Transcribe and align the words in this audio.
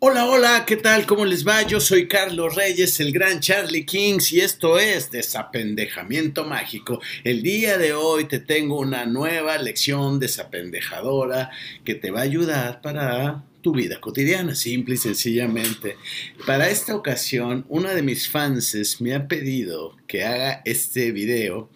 Hola, 0.00 0.26
hola, 0.26 0.64
¿qué 0.64 0.76
tal? 0.76 1.06
¿Cómo 1.06 1.24
les 1.24 1.44
va? 1.44 1.62
Yo 1.62 1.80
soy 1.80 2.06
Carlos 2.06 2.54
Reyes, 2.54 3.00
el 3.00 3.10
gran 3.10 3.40
Charlie 3.40 3.84
Kings, 3.84 4.32
y 4.32 4.40
esto 4.40 4.78
es 4.78 5.10
Desapendejamiento 5.10 6.44
Mágico. 6.44 7.00
El 7.24 7.42
día 7.42 7.78
de 7.78 7.94
hoy 7.94 8.26
te 8.26 8.38
tengo 8.38 8.78
una 8.78 9.06
nueva 9.06 9.58
lección 9.58 10.20
desapendejadora 10.20 11.50
que 11.84 11.96
te 11.96 12.12
va 12.12 12.20
a 12.20 12.22
ayudar 12.22 12.80
para 12.80 13.42
tu 13.60 13.72
vida 13.72 14.00
cotidiana, 14.00 14.54
simple 14.54 14.94
y 14.94 14.98
sencillamente. 14.98 15.96
Para 16.46 16.68
esta 16.68 16.94
ocasión, 16.94 17.66
una 17.68 17.92
de 17.92 18.02
mis 18.02 18.28
fans 18.28 19.00
me 19.00 19.16
ha 19.16 19.26
pedido 19.26 19.96
que 20.06 20.24
haga 20.24 20.62
este 20.64 21.10
video 21.10 21.70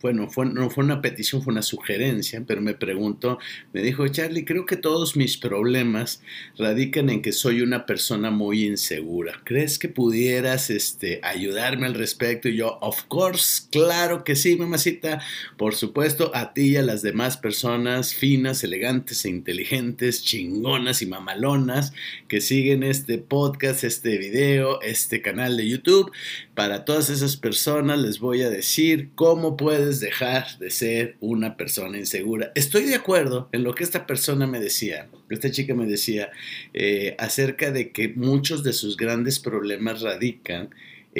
bueno, 0.00 0.28
fue, 0.30 0.46
no 0.46 0.70
fue 0.70 0.84
una 0.84 1.02
petición, 1.02 1.42
fue 1.42 1.52
una 1.52 1.62
sugerencia, 1.62 2.44
pero 2.46 2.60
me 2.60 2.74
preguntó, 2.74 3.38
me 3.72 3.82
dijo, 3.82 4.06
Charlie, 4.06 4.44
creo 4.44 4.64
que 4.64 4.76
todos 4.76 5.16
mis 5.16 5.36
problemas 5.36 6.22
radican 6.56 7.10
en 7.10 7.20
que 7.20 7.32
soy 7.32 7.62
una 7.62 7.84
persona 7.84 8.30
muy 8.30 8.64
insegura. 8.64 9.40
¿Crees 9.44 9.78
que 9.78 9.88
pudieras 9.88 10.70
este, 10.70 11.20
ayudarme 11.24 11.86
al 11.86 11.94
respecto? 11.94 12.48
Y 12.48 12.56
yo, 12.56 12.78
of 12.80 13.04
course, 13.04 13.64
claro 13.70 14.22
que 14.22 14.36
sí, 14.36 14.56
mamacita. 14.56 15.20
Por 15.56 15.74
supuesto, 15.74 16.30
a 16.34 16.52
ti 16.52 16.68
y 16.68 16.76
a 16.76 16.82
las 16.82 17.02
demás 17.02 17.36
personas 17.36 18.14
finas, 18.14 18.62
elegantes 18.62 19.24
e 19.24 19.30
inteligentes, 19.30 20.22
chingonas 20.22 21.02
y 21.02 21.06
mamalonas 21.06 21.92
que 22.28 22.40
siguen 22.40 22.82
este 22.82 23.18
podcast, 23.18 23.84
este 23.84 24.18
video, 24.18 24.80
este 24.82 25.22
canal 25.22 25.56
de 25.56 25.68
YouTube. 25.68 26.12
Para 26.54 26.84
todas 26.84 27.10
esas 27.10 27.36
personas 27.36 27.98
les 27.98 28.18
voy 28.18 28.42
a 28.42 28.50
decir 28.50 29.10
cómo 29.14 29.56
puedes 29.56 29.87
dejar 29.92 30.58
de 30.58 30.70
ser 30.70 31.16
una 31.20 31.56
persona 31.56 31.98
insegura. 31.98 32.52
Estoy 32.54 32.84
de 32.84 32.94
acuerdo 32.94 33.48
en 33.52 33.64
lo 33.64 33.74
que 33.74 33.84
esta 33.84 34.06
persona 34.06 34.46
me 34.46 34.60
decía, 34.60 35.08
esta 35.30 35.50
chica 35.50 35.74
me 35.74 35.86
decía, 35.86 36.30
eh, 36.74 37.16
acerca 37.18 37.70
de 37.70 37.90
que 37.90 38.08
muchos 38.08 38.62
de 38.62 38.72
sus 38.72 38.96
grandes 38.96 39.38
problemas 39.40 40.02
radican 40.02 40.70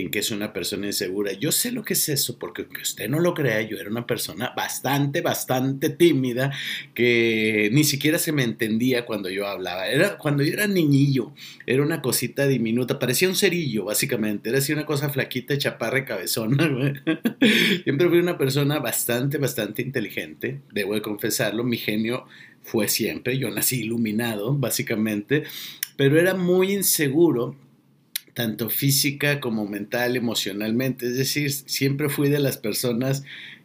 en 0.01 0.11
que 0.11 0.21
es 0.21 0.31
una 0.31 0.53
persona 0.53 0.87
insegura. 0.87 1.33
Yo 1.33 1.53
sé 1.53 1.73
lo 1.73 1.85
que 1.85 1.95
es 1.95 2.09
eso, 2.09 2.39
porque 2.39 2.63
aunque 2.63 2.83
usted 2.83 3.09
no 3.09 3.21
lo 3.21 3.35
crea, 3.35 3.61
yo 3.63 3.79
era 3.79 3.91
una 3.91 4.07
persona 4.07 4.53
bastante, 4.57 5.21
bastante 5.21 5.91
tímida, 5.91 6.53
que 6.95 7.71
ni 7.73 7.85
siquiera 7.85 8.19
se 8.19 8.33
me 8.33 8.45
entendía 8.45 9.05
cuando 9.05 9.29
yo 9.29 9.47
hablaba. 9.47 9.89
Era, 9.89 10.19
cuando 10.19 10.43
yo 10.43 10.53
era 10.53 10.67
niñillo, 10.67 11.33
era 11.67 11.83
una 11.83 12.03
cosita 12.03 12.47
diminuta, 12.47 12.99
parecía 12.99 13.29
un 13.29 13.37
cerillo, 13.37 13.85
básicamente. 13.85 14.49
Era 14.49 14.59
así 14.59 14.73
una 14.73 14.87
cosa 14.87 15.11
flaquita, 15.11 15.59
chaparra 15.59 16.05
cabezona. 16.05 16.65
Siempre 17.85 18.09
fui 18.09 18.19
una 18.19 18.39
persona 18.39 18.79
bastante, 18.79 19.39
bastante 19.39 19.83
inteligente, 19.83 20.61
debo 20.73 20.95
de 20.95 21.03
confesarlo. 21.03 21.65
Mi 21.65 21.77
genio 21.77 22.27
fue 22.63 22.89
siempre, 22.89 23.39
yo 23.39 23.51
nací 23.51 23.81
iluminado, 23.81 24.55
básicamente, 24.55 25.45
pero 25.97 26.21
era 26.21 26.35
muy 26.35 26.73
inseguro 26.73 27.57
tanto 28.39 28.71
física 28.71 29.41
como 29.41 29.67
mental, 29.67 30.15
emocionalmente. 30.15 31.09
Es 31.09 31.17
decir, 31.17 31.51
siempre 31.51 32.09
fui 32.09 32.29
de 32.29 32.39
las 32.39 32.57
personas 32.57 33.25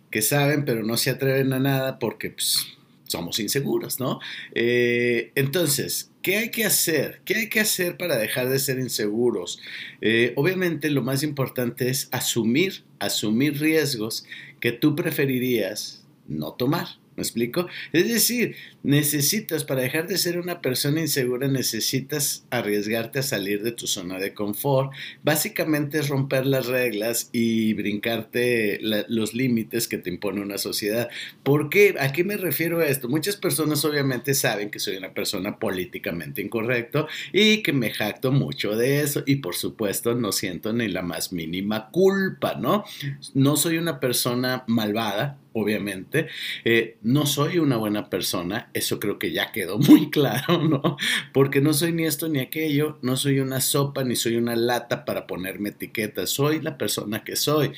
que 0.09 0.23
saben 0.23 0.65
pero 0.65 0.81
no 0.81 0.97
se 0.97 1.11
atreven 1.11 1.53
a 1.53 1.59
nada 1.59 1.99
porque 1.99 2.31
pues, 2.31 2.65
somos 3.03 3.37
inseguros, 3.37 3.99
¿no? 3.99 4.19
Eh, 4.55 5.31
entonces, 5.35 6.09
¿qué 6.23 6.37
hay 6.37 6.49
que 6.49 6.65
hacer? 6.65 7.21
¿Qué 7.23 7.35
hay 7.35 7.49
que 7.49 7.59
hacer 7.59 7.97
para 7.97 8.17
dejar 8.17 8.49
de 8.49 8.57
ser 8.57 8.79
inseguros? 8.79 9.59
Eh, 10.01 10.33
obviamente 10.37 10.89
lo 10.89 11.03
más 11.03 11.21
importante 11.21 11.91
es 11.91 12.09
asumir, 12.11 12.83
asumir 12.97 13.59
riesgos 13.61 14.25
que 14.59 14.71
tú 14.71 14.95
preferirías 14.95 16.03
no 16.27 16.53
tomar. 16.53 16.87
¿Me 17.15 17.21
explico? 17.21 17.67
Es 17.91 18.07
decir, 18.07 18.55
necesitas, 18.81 19.63
para 19.63 19.81
dejar 19.81 20.07
de 20.07 20.17
ser 20.17 20.39
una 20.39 20.61
persona 20.61 20.99
insegura, 20.99 21.47
necesitas 21.47 22.45
arriesgarte 22.49 23.19
a 23.19 23.23
salir 23.23 23.61
de 23.61 23.71
tu 23.71 23.85
zona 23.85 24.17
de 24.17 24.33
confort. 24.33 24.91
Básicamente 25.23 25.99
es 25.99 26.09
romper 26.09 26.45
las 26.47 26.65
reglas 26.65 27.29
y 27.31 27.73
brincarte 27.73 28.79
los 28.81 29.33
límites 29.33 29.87
que 29.87 29.99
te 29.99 30.09
impone 30.09 30.41
una 30.41 30.57
sociedad. 30.57 31.09
¿Por 31.43 31.69
qué? 31.69 31.95
¿A 31.99 32.11
qué 32.11 32.23
me 32.23 32.37
refiero 32.37 32.79
a 32.79 32.87
esto? 32.87 33.07
Muchas 33.09 33.37
personas 33.37 33.85
obviamente 33.85 34.33
saben 34.33 34.71
que 34.71 34.79
soy 34.79 34.97
una 34.97 35.13
persona 35.13 35.59
políticamente 35.59 36.41
incorrecto 36.41 37.07
y 37.31 37.61
que 37.61 37.73
me 37.73 37.91
jacto 37.91 38.31
mucho 38.31 38.75
de 38.75 39.01
eso 39.01 39.23
y 39.25 39.35
por 39.35 39.55
supuesto 39.55 40.15
no 40.15 40.31
siento 40.31 40.73
ni 40.73 40.87
la 40.87 41.03
más 41.03 41.31
mínima 41.31 41.89
culpa, 41.91 42.55
¿no? 42.55 42.85
No 43.33 43.55
soy 43.55 43.77
una 43.77 43.99
persona 43.99 44.63
malvada, 44.67 45.37
obviamente. 45.53 46.27
Eh, 46.65 46.97
no 47.03 47.25
soy 47.25 47.59
una 47.59 47.77
buena 47.77 48.09
persona, 48.09 48.69
eso 48.73 48.99
creo 48.99 49.19
que 49.19 49.31
ya 49.31 49.51
quedó 49.51 49.77
muy 49.79 50.09
claro, 50.09 50.61
¿no? 50.63 50.97
Porque 51.31 51.61
no 51.61 51.73
soy 51.73 51.93
ni 51.93 52.05
esto 52.05 52.27
ni 52.27 52.39
aquello, 52.39 52.97
no 53.01 53.17
soy 53.17 53.39
una 53.39 53.61
sopa 53.61 54.03
ni 54.03 54.15
soy 54.15 54.35
una 54.35 54.55
lata 54.55 55.05
para 55.05 55.27
ponerme 55.27 55.69
etiquetas, 55.69 56.29
soy 56.29 56.61
la 56.61 56.77
persona 56.77 57.23
que 57.23 57.35
soy. 57.35 57.71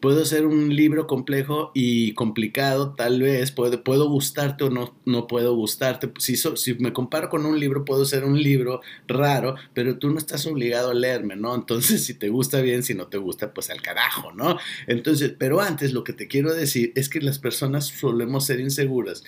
Puedo 0.00 0.24
ser 0.24 0.46
un 0.46 0.74
libro 0.74 1.06
complejo 1.06 1.70
y 1.74 2.14
complicado, 2.14 2.94
tal 2.94 3.20
vez, 3.20 3.52
puedo, 3.52 3.84
puedo 3.84 4.08
gustarte 4.08 4.64
o 4.64 4.70
no, 4.70 4.94
no 5.04 5.26
puedo 5.26 5.54
gustarte. 5.54 6.10
Si, 6.18 6.36
si 6.36 6.74
me 6.74 6.92
comparo 6.92 7.28
con 7.28 7.46
un 7.46 7.60
libro, 7.60 7.84
puedo 7.84 8.04
ser 8.04 8.24
un 8.24 8.42
libro 8.42 8.80
raro, 9.06 9.56
pero 9.74 9.98
tú 9.98 10.10
no 10.10 10.18
estás 10.18 10.46
obligado 10.46 10.90
a 10.90 10.94
leerme, 10.94 11.36
¿no? 11.36 11.54
Entonces, 11.54 12.04
si 12.04 12.14
te 12.14 12.28
gusta 12.28 12.60
bien, 12.60 12.82
si 12.82 12.94
no 12.94 13.08
te 13.08 13.18
gusta, 13.18 13.52
pues 13.52 13.70
al 13.70 13.82
carajo, 13.82 14.32
¿no? 14.32 14.58
Entonces, 14.86 15.34
pero 15.38 15.60
antes 15.60 15.92
lo 15.92 16.04
que 16.04 16.12
te 16.12 16.28
quiero 16.28 16.52
decir 16.52 16.92
es 16.94 17.08
que 17.08 17.20
las 17.20 17.38
personas 17.38 17.86
solemos 17.86 18.46
ser 18.46 18.60
inseguras. 18.60 19.22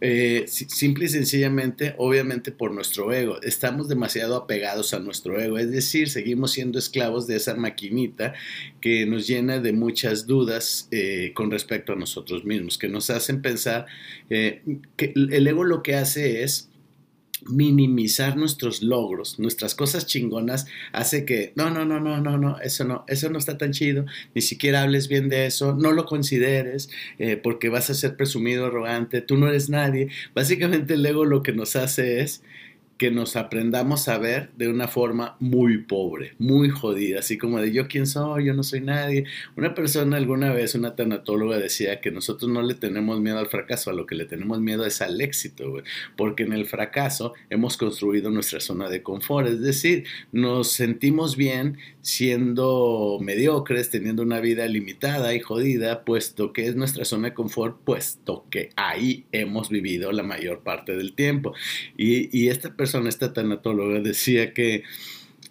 Eh, 0.00 0.44
simple 0.48 1.06
y 1.06 1.08
sencillamente, 1.08 1.94
obviamente 1.96 2.52
por 2.52 2.72
nuestro 2.72 3.12
ego. 3.12 3.40
Estamos 3.42 3.88
demasiado 3.88 4.36
apegados 4.36 4.92
a 4.92 4.98
nuestro 4.98 5.40
ego, 5.40 5.56
es 5.56 5.70
decir, 5.70 6.10
seguimos 6.10 6.52
siendo 6.52 6.78
esclavos 6.78 7.26
de 7.26 7.36
esa 7.36 7.54
maquinita 7.54 8.34
que 8.80 9.06
nos 9.06 9.26
llena 9.26 9.60
de 9.60 9.72
dudas 10.26 10.88
eh, 10.90 11.32
con 11.34 11.50
respecto 11.50 11.92
a 11.92 11.96
nosotros 11.96 12.44
mismos, 12.44 12.78
que 12.78 12.88
nos 12.88 13.10
hacen 13.10 13.42
pensar 13.42 13.86
eh, 14.30 14.62
que 14.96 15.12
el 15.14 15.46
ego 15.46 15.64
lo 15.64 15.82
que 15.82 15.96
hace 15.96 16.42
es 16.42 16.68
minimizar 17.46 18.36
nuestros 18.36 18.82
logros, 18.82 19.38
nuestras 19.38 19.74
cosas 19.74 20.06
chingonas, 20.06 20.66
hace 20.92 21.24
que, 21.24 21.52
no, 21.56 21.70
no, 21.70 21.84
no, 21.84 22.00
no, 22.00 22.20
no, 22.20 22.38
no, 22.38 22.58
eso 22.60 22.84
no, 22.84 23.04
eso 23.08 23.28
no 23.30 23.38
está 23.38 23.58
tan 23.58 23.72
chido, 23.72 24.06
ni 24.34 24.40
siquiera 24.40 24.82
hables 24.82 25.08
bien 25.08 25.28
de 25.28 25.46
eso, 25.46 25.74
no 25.74 25.92
lo 25.92 26.06
consideres, 26.06 26.90
eh, 27.18 27.36
porque 27.36 27.68
vas 27.68 27.90
a 27.90 27.94
ser 27.94 28.16
presumido, 28.16 28.66
arrogante, 28.66 29.20
tú 29.20 29.36
no 29.36 29.48
eres 29.48 29.68
nadie. 29.68 30.08
Básicamente 30.34 30.94
el 30.94 31.04
ego 31.04 31.24
lo 31.24 31.42
que 31.42 31.52
nos 31.52 31.76
hace 31.76 32.20
es 32.20 32.42
que 32.96 33.10
nos 33.10 33.36
aprendamos 33.36 34.08
a 34.08 34.18
ver 34.18 34.50
de 34.56 34.68
una 34.68 34.86
forma 34.86 35.36
muy 35.40 35.78
pobre, 35.78 36.34
muy 36.38 36.70
jodida, 36.70 37.18
así 37.18 37.38
como 37.38 37.60
de 37.60 37.72
yo 37.72 37.88
quién 37.88 38.06
soy, 38.06 38.46
yo 38.46 38.54
no 38.54 38.62
soy 38.62 38.80
nadie. 38.80 39.24
Una 39.56 39.74
persona 39.74 40.16
alguna 40.16 40.52
vez, 40.52 40.74
una 40.74 40.94
tanatóloga 40.94 41.58
decía 41.58 42.00
que 42.00 42.10
nosotros 42.10 42.50
no 42.50 42.62
le 42.62 42.74
tenemos 42.74 43.20
miedo 43.20 43.38
al 43.38 43.48
fracaso, 43.48 43.90
a 43.90 43.94
lo 43.94 44.06
que 44.06 44.14
le 44.14 44.26
tenemos 44.26 44.60
miedo 44.60 44.86
es 44.86 45.02
al 45.02 45.20
éxito, 45.20 45.82
porque 46.16 46.44
en 46.44 46.52
el 46.52 46.66
fracaso 46.66 47.34
hemos 47.50 47.76
construido 47.76 48.30
nuestra 48.30 48.60
zona 48.60 48.88
de 48.88 49.02
confort, 49.02 49.48
es 49.48 49.60
decir, 49.60 50.04
nos 50.30 50.70
sentimos 50.70 51.36
bien 51.36 51.78
siendo 52.00 53.18
mediocres, 53.20 53.90
teniendo 53.90 54.22
una 54.22 54.38
vida 54.38 54.66
limitada 54.66 55.34
y 55.34 55.40
jodida, 55.40 56.04
puesto 56.04 56.52
que 56.52 56.66
es 56.66 56.76
nuestra 56.76 57.04
zona 57.04 57.30
de 57.30 57.34
confort, 57.34 57.80
puesto 57.82 58.44
que 58.50 58.70
ahí 58.76 59.24
hemos 59.32 59.70
vivido 59.70 60.12
la 60.12 60.22
mayor 60.22 60.60
parte 60.60 60.96
del 60.96 61.14
tiempo. 61.14 61.54
Y, 61.96 62.36
y 62.38 62.48
esta 62.48 62.76
persona, 62.76 62.83
esta 63.06 63.32
tanatóloga, 63.32 64.00
decía 64.00 64.52
que 64.52 64.82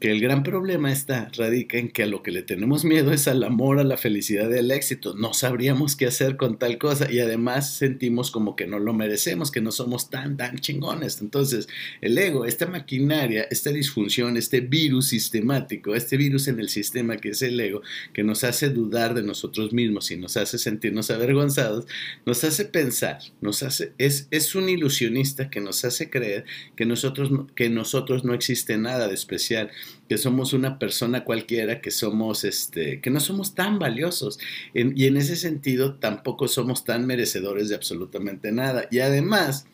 que 0.04 0.12
el 0.12 0.20
gran 0.20 0.44
problema 0.44 0.92
está, 0.92 1.32
radica 1.38 1.78
en 1.78 1.90
que 1.90 2.04
a 2.04 2.08
lo 2.08 2.24
que 2.24 2.32
le 2.32 2.42
tenemos 2.42 2.84
miedo 2.84 3.14
es 3.14 3.30
al 3.30 3.42
amor, 3.42 3.80
a 3.80 3.86
la 3.86 3.96
felicidad 3.96 4.52
y 4.52 4.58
al 4.58 4.70
éxito. 4.70 5.16
No 5.16 5.34
sabríamos 5.34 5.96
qué 5.96 6.08
hacer 6.08 6.36
con 6.36 6.60
tal 6.60 6.78
cosa 6.78 7.10
y 7.10 7.20
además 7.20 7.78
sentimos 7.78 8.30
como 8.30 8.58
que 8.58 8.68
no 8.68 8.80
lo 8.80 8.94
merecemos, 8.94 9.50
que 9.50 9.62
no 9.62 9.72
somos 9.72 10.10
tan, 10.10 10.36
tan 10.36 10.58
chingones. 10.58 11.22
Entonces, 11.22 11.70
el 12.02 12.18
ego, 12.18 12.44
esta 12.44 12.66
maquinaria, 12.66 13.48
esta 13.50 13.70
disfunción, 13.70 14.36
este 14.36 14.60
virus 14.60 15.08
sistemático, 15.08 15.96
este 15.96 16.18
virus 16.18 16.50
en 16.50 16.60
el 16.60 16.68
sistema 16.68 17.16
que 17.16 17.30
es 17.30 17.42
el 17.42 17.58
ego, 17.58 17.82
que 18.12 18.26
nos 18.26 18.44
hace 18.44 18.72
dudar 18.72 19.14
de 19.14 19.24
nosotros 19.24 19.72
mismos 19.72 20.12
y 20.12 20.18
nos 20.18 20.36
hace 20.36 20.58
sentirnos 20.58 21.12
avergonzados, 21.12 21.86
nos 22.26 22.44
hace 22.44 22.66
pensar, 22.66 23.20
nos 23.40 23.64
hace, 23.64 23.94
es, 23.98 24.28
es 24.32 24.54
un 24.54 24.68
ilusionista 24.68 25.50
que 25.50 25.62
nos 25.62 25.86
hace 25.86 26.10
creer 26.10 26.44
que 26.76 26.86
nosotros, 26.86 27.30
que 27.56 27.70
nosotros 27.70 28.26
no 28.26 28.34
existe 28.34 28.78
nada 28.78 29.08
de 29.08 29.14
especial 29.14 29.72
que 30.10 30.18
somos 30.18 30.54
una 30.54 30.80
persona 30.80 31.24
cualquiera, 31.24 31.82
que 31.82 31.92
somos, 31.92 32.44
este, 32.44 33.02
que 33.02 33.10
no 33.10 33.20
somos 33.20 33.56
tan 33.56 33.80
valiosos. 33.80 34.40
y 34.74 35.06
en 35.06 35.18
ese 35.18 35.36
sentido 35.36 35.96
tampoco 35.96 36.48
somos 36.48 36.84
tan 36.84 37.06
merecedores 37.06 37.70
de 37.70 37.76
absolutamente 37.76 38.52
nada. 38.52 38.88
Y 38.92 39.00
además, 39.00 39.68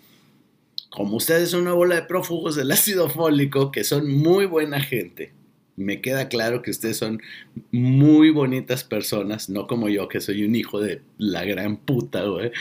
como 0.90 1.18
ustedes 1.18 1.52
son 1.52 1.62
una 1.62 1.74
bola 1.74 1.96
de 1.96 2.02
prófugos 2.04 2.56
del 2.56 2.72
ácido 2.72 3.10
fólico, 3.10 3.72
que 3.72 3.84
son 3.84 4.10
muy 4.12 4.46
buena 4.46 4.80
gente, 4.82 5.34
me 5.80 6.02
queda 6.02 6.28
claro 6.28 6.62
que 6.62 6.72
ustedes 6.72 6.98
son 6.98 7.22
muy 7.72 8.30
bonitas 8.32 8.84
personas, 8.84 9.50
no 9.50 9.66
como 9.66 9.88
yo, 9.88 10.10
que 10.10 10.20
soy 10.20 10.44
un 10.44 10.56
hijo 10.56 10.82
de 10.82 11.02
la 11.18 11.46
gran 11.46 11.78
puta, 11.78 12.24
güey. 12.26 12.52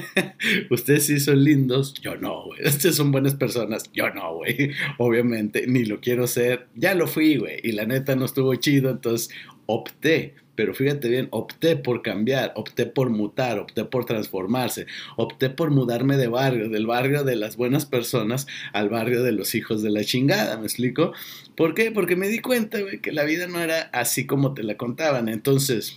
ustedes 0.70 1.06
sí 1.06 1.20
son 1.20 1.44
lindos, 1.44 1.94
yo 1.94 2.16
no, 2.16 2.44
güey. 2.46 2.66
Ustedes 2.66 2.96
son 2.96 3.12
buenas 3.12 3.36
personas, 3.36 3.90
yo 3.92 4.10
no, 4.10 4.34
güey. 4.34 4.72
Obviamente, 4.98 5.66
ni 5.68 5.84
lo 5.84 6.00
quiero 6.00 6.26
ser. 6.26 6.66
Ya 6.74 6.94
lo 6.94 7.06
fui, 7.06 7.36
güey. 7.36 7.60
Y 7.62 7.72
la 7.72 7.86
neta 7.86 8.16
no 8.16 8.24
estuvo 8.24 8.54
chido, 8.56 8.90
entonces 8.90 9.30
opté 9.70 10.34
pero 10.60 10.74
fíjate 10.74 11.08
bien, 11.08 11.28
opté 11.30 11.74
por 11.74 12.02
cambiar, 12.02 12.52
opté 12.54 12.84
por 12.84 13.08
mutar, 13.08 13.58
opté 13.58 13.86
por 13.86 14.04
transformarse, 14.04 14.86
opté 15.16 15.48
por 15.48 15.70
mudarme 15.70 16.18
de 16.18 16.28
barrio, 16.28 16.68
del 16.68 16.86
barrio 16.86 17.24
de 17.24 17.34
las 17.34 17.56
buenas 17.56 17.86
personas 17.86 18.46
al 18.74 18.90
barrio 18.90 19.22
de 19.22 19.32
los 19.32 19.54
hijos 19.54 19.82
de 19.82 19.88
la 19.88 20.04
chingada, 20.04 20.58
¿me 20.58 20.64
explico? 20.64 21.14
¿Por 21.56 21.72
qué? 21.72 21.90
Porque 21.90 22.14
me 22.14 22.28
di 22.28 22.40
cuenta, 22.40 22.78
que 23.00 23.10
la 23.10 23.24
vida 23.24 23.46
no 23.46 23.58
era 23.58 23.88
así 23.94 24.26
como 24.26 24.52
te 24.52 24.62
la 24.62 24.76
contaban. 24.76 25.30
Entonces, 25.30 25.96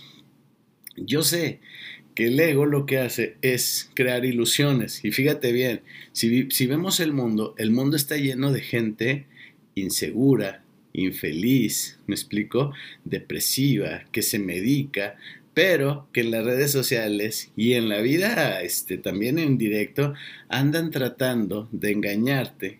yo 0.96 1.22
sé 1.22 1.60
que 2.14 2.28
el 2.28 2.40
ego 2.40 2.64
lo 2.64 2.86
que 2.86 2.96
hace 2.96 3.36
es 3.42 3.90
crear 3.92 4.24
ilusiones. 4.24 5.04
Y 5.04 5.12
fíjate 5.12 5.52
bien, 5.52 5.82
si, 6.12 6.50
si 6.50 6.66
vemos 6.66 7.00
el 7.00 7.12
mundo, 7.12 7.54
el 7.58 7.70
mundo 7.70 7.98
está 7.98 8.16
lleno 8.16 8.50
de 8.50 8.62
gente 8.62 9.26
insegura, 9.74 10.63
infeliz, 10.94 11.98
me 12.06 12.14
explico, 12.14 12.72
depresiva, 13.04 14.04
que 14.12 14.22
se 14.22 14.38
medica, 14.38 15.16
pero 15.52 16.08
que 16.12 16.22
en 16.22 16.30
las 16.30 16.44
redes 16.44 16.72
sociales 16.72 17.52
y 17.56 17.74
en 17.74 17.88
la 17.88 18.00
vida 18.00 18.62
este, 18.62 18.96
también 18.96 19.38
en 19.38 19.58
directo 19.58 20.14
andan 20.48 20.90
tratando 20.90 21.68
de 21.70 21.92
engañarte, 21.92 22.78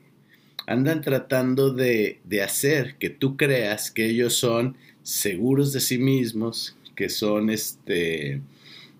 andan 0.66 1.02
tratando 1.02 1.72
de, 1.72 2.20
de 2.24 2.42
hacer 2.42 2.96
que 2.98 3.10
tú 3.10 3.36
creas 3.36 3.90
que 3.90 4.06
ellos 4.06 4.34
son 4.34 4.76
seguros 5.02 5.72
de 5.72 5.80
sí 5.80 5.98
mismos, 5.98 6.76
que 6.96 7.08
son 7.08 7.50
este, 7.50 8.40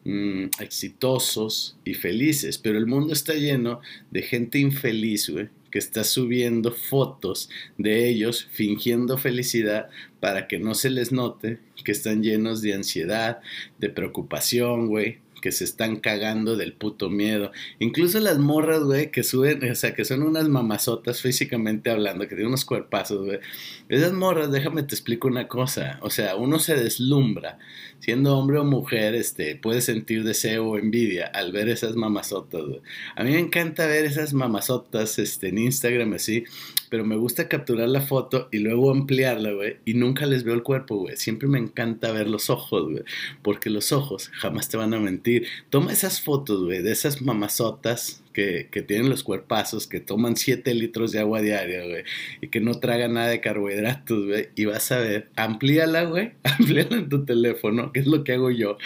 mm, 0.05 0.44
exitosos 0.60 1.76
y 1.84 1.94
felices, 1.94 2.58
pero 2.58 2.78
el 2.78 2.87
mundo 2.87 3.12
está 3.12 3.34
lleno 3.34 3.81
de 4.10 4.22
gente 4.22 4.58
infeliz, 4.58 5.31
güey, 5.31 5.49
que 5.75 5.81
está 5.81 6.05
subiendo 6.05 6.71
fotos 6.71 7.50
de 7.79 8.09
ellos 8.09 8.47
fingiendo 8.53 9.19
felicidad 9.19 9.91
para 10.21 10.47
que 10.47 10.61
no 10.61 10.76
se 10.76 10.88
les 10.88 11.11
note 11.11 11.59
que 11.82 11.91
están 11.91 12.23
llenos 12.23 12.62
de 12.62 12.75
ansiedad, 12.75 13.41
de 13.81 13.91
preocupación, 13.91 14.87
güey, 14.87 15.19
que 15.44 15.52
se 15.52 15.64
están 15.64 15.96
cagando 15.96 16.56
del 16.56 16.73
puto 16.73 17.11
miedo. 17.11 17.52
Incluso 17.79 18.19
las 18.19 18.38
morras, 18.38 18.82
güey, 18.82 19.11
que 19.11 19.23
suben, 19.23 19.70
o 19.70 19.75
sea, 19.75 19.93
que 19.94 20.06
son 20.06 20.23
unas 20.23 20.49
mamazotas 20.49 21.20
físicamente 21.20 21.91
hablando, 21.91 22.23
que 22.23 22.29
tienen 22.29 22.46
unos 22.46 22.64
cuerpazos, 22.64 23.26
güey. 23.26 23.41
Esas 23.91 24.14
morras, 24.14 24.50
déjame 24.50 24.85
te 24.85 24.94
explico 24.94 25.29
una 25.29 25.46
cosa. 25.46 25.99
O 26.00 26.08
sea, 26.08 26.37
uno 26.37 26.58
se 26.58 26.76
deslumbra. 26.76 27.58
Siendo 27.99 28.38
hombre 28.38 28.58
o 28.58 28.64
mujer, 28.64 29.14
este, 29.14 29.55
puede 29.56 29.82
sentir 29.82 30.25
deseo 30.25 30.64
o 30.67 30.79
envidia 30.79 31.26
al 31.26 31.52
ver 31.52 31.69
esas 31.69 31.94
mamazotas, 31.94 32.62
güey. 32.62 32.81
A 33.14 33.23
mí 33.23 33.32
me 33.32 33.38
encanta 33.38 33.87
ver 33.87 34.06
esas 34.06 34.32
mamazotas, 34.32 35.19
este, 35.19 35.49
en 35.49 35.58
Instagram 35.58 36.14
así, 36.14 36.44
pero 36.94 37.05
me 37.05 37.17
gusta 37.17 37.49
capturar 37.49 37.88
la 37.88 38.02
foto 38.02 38.46
y 38.52 38.58
luego 38.58 38.93
ampliarla, 38.93 39.50
güey, 39.50 39.79
y 39.85 39.94
nunca 39.94 40.26
les 40.26 40.44
veo 40.44 40.55
el 40.55 40.62
cuerpo, 40.62 40.94
güey. 40.94 41.17
Siempre 41.17 41.49
me 41.49 41.58
encanta 41.58 42.12
ver 42.12 42.29
los 42.29 42.50
ojos, 42.50 42.85
güey, 42.85 43.02
porque 43.43 43.69
los 43.69 43.91
ojos 43.91 44.31
jamás 44.32 44.69
te 44.69 44.76
van 44.76 44.94
a 44.94 45.00
mentir. 45.00 45.49
Toma 45.70 45.93
esas 45.93 46.20
fotos, 46.20 46.62
güey, 46.62 46.82
de 46.82 46.93
esas 46.93 47.20
mamazotas 47.20 48.23
que, 48.34 48.69
que, 48.70 48.82
tienen 48.82 49.08
los 49.08 49.22
cuerpazos, 49.22 49.86
que 49.86 50.00
toman 50.00 50.36
7 50.36 50.75
litros 50.75 51.12
de 51.12 51.20
agua 51.20 51.40
diaria, 51.40 51.84
güey, 51.84 52.04
y 52.42 52.48
que 52.48 52.60
no 52.60 52.75
tragan 52.75 53.14
nada 53.14 53.28
de 53.28 53.40
carbohidratos, 53.40 54.26
güey, 54.26 54.48
y 54.56 54.66
vas 54.66 54.90
a 54.92 54.98
ver, 54.98 55.28
amplíala, 55.36 56.04
güey, 56.04 56.32
amplíala 56.42 56.96
en 56.96 57.08
tu 57.08 57.25
teléfono, 57.25 57.92
que 57.92 58.00
es 58.00 58.06
lo 58.06 58.25
que 58.25 58.32
hago 58.32 58.50
yo, 58.50 58.76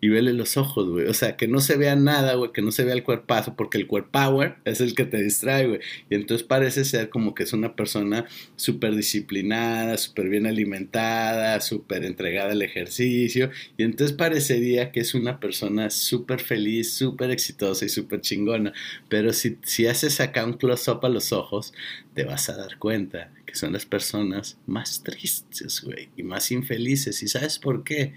y 0.00 0.08
vele 0.08 0.34
los 0.34 0.58
ojos, 0.58 0.88
güey, 0.88 1.06
o 1.06 1.14
sea, 1.14 1.36
que 1.36 1.48
no 1.48 1.60
se 1.60 1.76
vea 1.76 1.96
nada, 1.96 2.34
güey, 2.34 2.52
que 2.52 2.60
no 2.60 2.70
se 2.70 2.84
vea 2.84 2.94
el 2.94 3.02
cuerpazo, 3.02 3.56
porque 3.56 3.78
el 3.78 3.86
power 3.86 4.56
es 4.66 4.82
el 4.82 4.94
que 4.94 5.06
te 5.06 5.22
distrae, 5.22 5.66
güey, 5.66 5.80
y 6.10 6.14
entonces 6.14 6.46
parece 6.46 6.84
ser 6.84 7.08
como 7.08 7.34
que 7.34 7.44
es 7.44 7.54
una 7.54 7.74
persona 7.74 8.26
súper 8.54 8.94
disciplinada, 8.94 9.96
súper 9.96 10.28
bien 10.28 10.46
alimentada, 10.46 11.60
súper 11.62 12.04
entregada 12.04 12.52
al 12.52 12.60
ejercicio, 12.60 13.50
y 13.78 13.82
entonces 13.82 14.14
parecería 14.14 14.92
que 14.92 15.00
es 15.00 15.14
una 15.14 15.40
persona 15.40 15.88
súper 15.88 16.40
feliz, 16.40 16.92
súper 16.92 17.30
exitosa 17.30 17.86
y 17.86 17.88
súper 17.88 18.20
chingona. 18.20 18.73
Pero 19.08 19.32
si, 19.32 19.58
si 19.62 19.86
haces 19.86 20.20
acá 20.20 20.44
un 20.44 20.54
close-up 20.54 21.04
a 21.04 21.08
los 21.08 21.32
ojos, 21.32 21.72
te 22.14 22.24
vas 22.24 22.48
a 22.48 22.56
dar 22.56 22.78
cuenta 22.78 23.30
que 23.46 23.54
son 23.54 23.72
las 23.72 23.86
personas 23.86 24.58
más 24.66 25.02
tristes, 25.02 25.82
güey, 25.82 26.08
y 26.16 26.22
más 26.22 26.50
infelices. 26.50 27.22
¿Y 27.22 27.28
sabes 27.28 27.58
por 27.58 27.84
qué? 27.84 28.14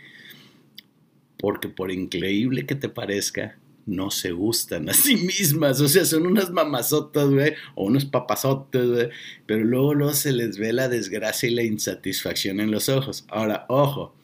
Porque 1.38 1.70
por 1.70 1.92
increíble 1.92 2.66
que 2.66 2.76
te 2.76 2.90
parezca, 2.90 3.58
no 3.88 4.12
se 4.12 4.32
gustan 4.32 4.90
a 4.90 4.94
sí 4.94 5.16
mismas. 5.16 5.82
O 5.82 5.88
sea, 5.88 6.06
son 6.06 6.28
unas 6.28 6.52
mamazotas, 6.52 7.30
güey, 7.30 7.54
o 7.74 7.86
unos 7.86 8.06
papazotes, 8.06 8.86
güey. 8.86 9.10
Pero 9.46 9.64
luego, 9.64 9.94
luego 9.94 10.14
se 10.14 10.34
les 10.34 10.58
ve 10.58 10.74
la 10.74 10.90
desgracia 10.90 11.50
y 11.50 11.56
la 11.56 11.64
insatisfacción 11.64 12.60
en 12.60 12.70
los 12.70 12.90
ojos. 12.90 13.26
Ahora, 13.30 13.66
ojo, 13.70 14.17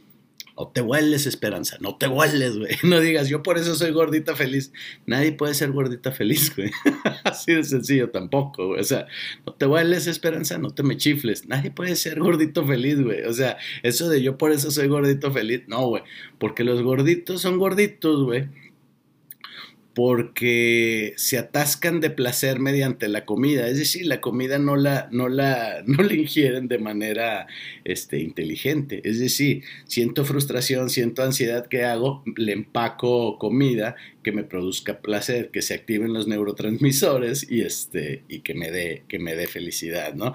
no 0.58 0.68
te 0.68 0.82
hueles, 0.82 1.26
Esperanza, 1.26 1.78
no 1.80 1.98
te 1.98 2.08
hueles, 2.08 2.58
güey. 2.58 2.76
No 2.84 3.00
digas, 3.00 3.30
yo 3.30 3.42
por 3.44 3.58
eso 3.58 3.76
soy 3.76 3.92
gordita 3.92 4.36
feliz. 4.36 4.72
Nadie 5.06 5.32
puede 5.32 5.54
ser 5.54 5.72
gordita 5.72 6.12
feliz, 6.12 6.56
güey. 6.56 6.72
Así 7.24 7.54
de 7.54 7.64
sencillo 7.64 8.12
tampoco, 8.12 8.68
güey. 8.68 8.80
O 8.80 8.84
sea, 8.84 9.08
no 9.46 9.54
te 9.54 9.66
hueles, 9.66 10.08
Esperanza, 10.08 10.58
no 10.58 10.72
te 10.72 10.84
me 10.84 10.98
chifles. 10.98 11.48
Nadie 11.48 11.72
puede 11.72 11.96
ser 11.96 12.20
gordito 12.20 12.66
feliz, 12.66 13.02
güey. 13.02 13.24
O 13.24 13.34
sea, 13.34 13.58
eso 13.82 14.10
de 14.10 14.22
yo 14.22 14.38
por 14.38 14.52
eso 14.52 14.70
soy 14.72 14.88
gordito 14.88 15.32
feliz, 15.32 15.64
no, 15.68 15.88
güey. 15.88 16.04
Porque 16.38 16.64
los 16.64 16.82
gorditos 16.82 17.42
son 17.42 17.58
gorditos, 17.58 18.24
güey 18.24 18.63
porque 19.94 21.14
se 21.18 21.38
atascan 21.38 22.00
de 22.00 22.10
placer 22.10 22.60
mediante 22.60 23.08
la 23.08 23.26
comida, 23.26 23.68
es 23.68 23.78
decir, 23.78 24.08
la 24.08 24.22
comida 24.22 24.58
no 24.58 24.76
la, 24.76 25.08
no 25.12 25.30
la, 25.30 25.84
no 25.86 26.04
la 26.04 26.14
ingieren 26.14 26.68
de 26.68 26.80
manera 26.80 27.48
este, 27.84 28.20
inteligente, 28.20 29.02
es 29.04 29.20
decir, 29.20 29.64
siento 29.86 30.26
frustración, 30.26 30.90
siento 30.90 31.24
ansiedad, 31.24 31.68
¿qué 31.68 31.84
hago? 31.84 32.24
Le 32.36 32.54
empaco 32.54 33.38
comida 33.38 33.96
que 34.24 34.32
me 34.32 34.44
produzca 34.44 35.00
placer, 35.00 35.52
que 35.52 35.62
se 35.62 35.76
activen 35.76 36.14
los 36.14 36.28
neurotransmisores 36.28 37.50
y, 37.50 37.62
este, 37.62 38.24
y 38.28 38.40
que, 38.40 38.56
me 38.56 38.72
dé, 38.72 39.04
que 39.08 39.20
me 39.20 39.36
dé 39.36 39.48
felicidad, 39.48 40.16
¿no? 40.16 40.34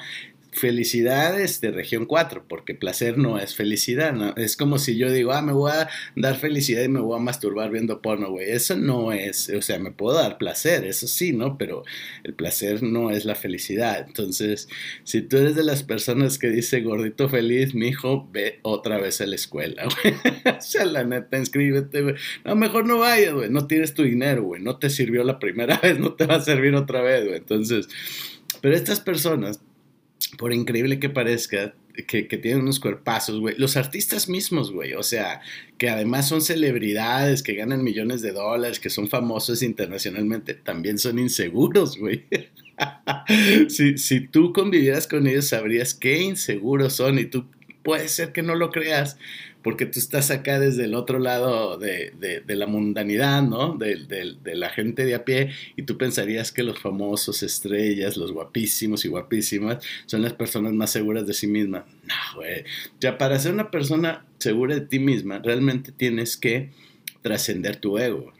Felicidad 0.58 1.40
es 1.40 1.60
de 1.60 1.70
región 1.70 2.06
4, 2.06 2.44
porque 2.48 2.74
placer 2.74 3.16
no 3.16 3.38
es 3.38 3.54
felicidad, 3.54 4.12
¿no? 4.12 4.34
Es 4.36 4.56
como 4.56 4.78
si 4.78 4.96
yo 4.96 5.10
digo, 5.10 5.32
ah, 5.32 5.42
me 5.42 5.52
voy 5.52 5.72
a 5.72 5.88
dar 6.16 6.36
felicidad 6.36 6.82
y 6.82 6.88
me 6.88 7.00
voy 7.00 7.16
a 7.16 7.22
masturbar 7.22 7.70
viendo 7.70 8.02
porno, 8.02 8.30
güey. 8.30 8.50
Eso 8.50 8.76
no 8.76 9.12
es, 9.12 9.48
o 9.48 9.62
sea, 9.62 9.78
me 9.78 9.90
puedo 9.90 10.16
dar 10.16 10.38
placer, 10.38 10.84
eso 10.84 11.06
sí, 11.06 11.32
¿no? 11.32 11.56
Pero 11.56 11.84
el 12.24 12.34
placer 12.34 12.82
no 12.82 13.10
es 13.10 13.24
la 13.24 13.34
felicidad. 13.34 14.04
Entonces, 14.06 14.68
si 15.04 15.22
tú 15.22 15.38
eres 15.38 15.54
de 15.54 15.64
las 15.64 15.82
personas 15.82 16.38
que 16.38 16.50
dice 16.50 16.80
gordito 16.80 17.28
feliz, 17.28 17.74
mi 17.74 17.88
hijo, 17.88 18.28
ve 18.32 18.60
otra 18.62 18.98
vez 18.98 19.20
a 19.20 19.26
la 19.26 19.36
escuela, 19.36 19.84
güey. 20.02 20.14
o 20.56 20.60
sea, 20.60 20.84
la 20.84 21.04
neta, 21.04 21.38
inscríbete, 21.38 22.02
güey. 22.02 22.14
No, 22.44 22.56
mejor 22.56 22.86
no 22.86 22.98
vayas, 22.98 23.34
güey. 23.34 23.50
No 23.50 23.66
tienes 23.66 23.94
tu 23.94 24.02
dinero, 24.02 24.42
güey. 24.42 24.62
No 24.62 24.78
te 24.78 24.90
sirvió 24.90 25.24
la 25.24 25.38
primera 25.38 25.78
vez, 25.82 25.98
no 25.98 26.14
te 26.14 26.26
va 26.26 26.36
a 26.36 26.40
servir 26.40 26.74
otra 26.74 27.00
vez, 27.00 27.24
güey. 27.24 27.36
Entonces, 27.36 27.88
pero 28.60 28.74
estas 28.74 29.00
personas 29.00 29.60
por 30.36 30.52
increíble 30.52 30.98
que 30.98 31.08
parezca, 31.08 31.74
que, 32.06 32.22
tienen 32.24 32.62
unos 32.62 32.80
cuerpazos, 32.80 33.40
güey. 33.40 33.56
Los 33.58 33.76
artistas 33.76 34.28
mismos, 34.28 34.72
güey. 34.72 34.94
O 34.94 35.02
sea, 35.02 35.40
que 35.78 35.90
además 35.90 36.28
son 36.28 36.42
celebridades, 36.42 37.42
que 37.42 37.54
ganan 37.54 37.82
millones 37.82 38.22
de 38.22 38.32
dólares, 38.32 38.78
que 38.78 38.90
son 38.90 39.08
famosos 39.08 39.62
internacionalmente, 39.62 40.54
también 40.54 40.98
son 40.98 41.18
inseguros, 41.18 41.98
güey. 41.98 42.26
si, 43.68 43.98
si 43.98 44.20
tú 44.20 44.52
convivieras 44.52 45.06
con 45.06 45.26
ellos, 45.26 45.48
sabrías 45.48 45.94
qué 45.94 46.20
inseguros 46.20 46.94
son 46.94 47.18
y 47.18 47.24
tú 47.24 47.46
puede 47.82 48.08
ser 48.08 48.32
que 48.32 48.42
no 48.42 48.54
lo 48.54 48.70
creas, 48.70 49.16
porque 49.62 49.86
tú 49.86 49.98
estás 49.98 50.30
acá 50.30 50.60
desde 50.60 50.84
el 50.84 50.94
otro 50.94 51.18
lado 51.18 51.78
de, 51.78 52.12
la 52.46 52.66
mundanidad, 52.66 53.42
¿no? 53.42 53.76
De, 53.76 54.36
la 54.54 54.70
gente 54.70 55.04
de 55.04 55.14
a 55.14 55.24
pie, 55.24 55.50
y 55.76 55.82
tú 55.82 55.98
pensarías 55.98 56.52
que 56.52 56.62
los 56.62 56.78
famosos 56.78 57.42
estrellas, 57.42 58.16
los 58.16 58.32
guapísimos 58.32 59.04
y 59.04 59.08
guapísimas, 59.08 59.84
son 60.06 60.22
las 60.22 60.32
personas 60.32 60.72
más 60.72 60.90
seguras 60.90 61.26
de 61.26 61.34
sí 61.34 61.46
mismas. 61.46 61.84
No, 62.04 62.36
güey. 62.36 62.64
Ya 63.00 63.18
para 63.18 63.38
ser 63.38 63.52
una 63.52 63.70
persona 63.70 64.24
segura 64.38 64.74
de 64.74 64.82
ti 64.82 64.98
misma, 64.98 65.40
realmente 65.40 65.92
tienes 65.92 66.36
que 66.36 66.70
trascender 67.22 67.76
tu 67.76 67.98
ego. 67.98 68.32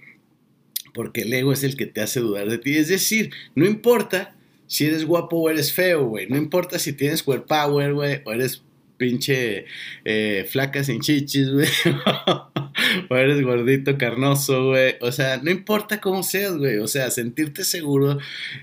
Porque 0.94 1.22
el 1.22 1.32
ego 1.32 1.52
es 1.52 1.64
el 1.64 1.76
que 1.76 1.87
te 1.87 2.00
hace 2.00 2.20
dudar 2.20 2.48
de 2.48 2.58
ti. 2.58 2.76
Es 2.76 2.88
decir, 2.88 3.30
no 3.54 3.66
importa 3.66 4.34
si 4.66 4.87
eres 4.87 5.04
guapo 5.04 5.37
o 5.37 5.50
eres 5.50 5.72
feo, 5.72 6.06
güey. 6.06 6.28
No 6.28 6.37
importa 6.37 6.78
si 6.78 6.92
tienes 6.92 7.22
power, 7.22 7.94
güey, 7.94 8.22
o 8.25 8.32
eres 8.32 8.62
pinche 8.99 9.64
eh, 10.05 10.47
flaca 10.50 10.85
sin 10.85 11.00
chichis, 11.00 11.50
güey. 11.50 11.69
o 13.09 13.17
eres 13.17 13.40
gordito, 13.40 13.97
carnoso, 13.97 14.67
güey. 14.67 14.97
O 15.00 15.11
sea, 15.12 15.38
no 15.38 15.50
importa 15.50 16.00
cómo 16.00 16.23
seas, 16.23 16.57
güey. 16.57 16.78
O 16.78 16.87
sea, 16.87 17.11
sentirte 17.11 17.64
seguro 17.64 18.19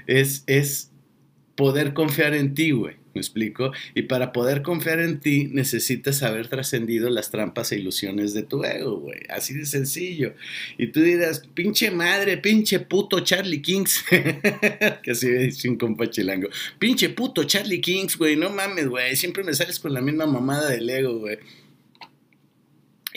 es, 0.05 0.43
es 0.45 0.91
poder 1.55 1.93
confiar 1.93 2.35
en 2.35 2.53
ti, 2.53 2.71
güey. 2.71 2.97
¿Me 3.15 3.21
explico? 3.21 3.71
Y 3.95 4.03
para 4.03 4.31
poder 4.33 4.61
confiar 4.61 4.99
en 4.99 5.19
ti 5.19 5.47
necesitas 5.51 6.21
haber 6.21 6.49
trascendido 6.49 7.09
las 7.09 7.31
trampas 7.31 7.71
e 7.71 7.79
ilusiones 7.79 8.33
de 8.33 8.43
tu 8.43 8.63
ego, 8.63 8.99
güey. 8.99 9.21
Así 9.29 9.53
de 9.53 9.65
sencillo. 9.65 10.33
Y 10.77 10.87
tú 10.87 11.01
dirás, 11.01 11.47
pinche 11.53 11.89
madre, 11.89 12.37
pinche 12.37 12.81
puto 12.81 13.21
Charlie 13.21 13.61
Kings. 13.61 14.03
que 15.03 15.11
así 15.11 15.29
dice 15.29 15.69
un 15.69 15.77
compa 15.77 16.09
chilango. 16.09 16.49
Pinche 16.77 17.09
puto 17.09 17.45
Charlie 17.45 17.81
Kings, 17.81 18.17
güey. 18.17 18.35
No 18.35 18.49
mames, 18.49 18.89
güey. 18.89 19.15
Siempre 19.15 19.43
me 19.43 19.53
sales 19.53 19.79
con 19.79 19.93
la 19.93 20.01
misma 20.01 20.25
mamada 20.25 20.69
del 20.69 20.89
ego, 20.89 21.19
güey 21.19 21.39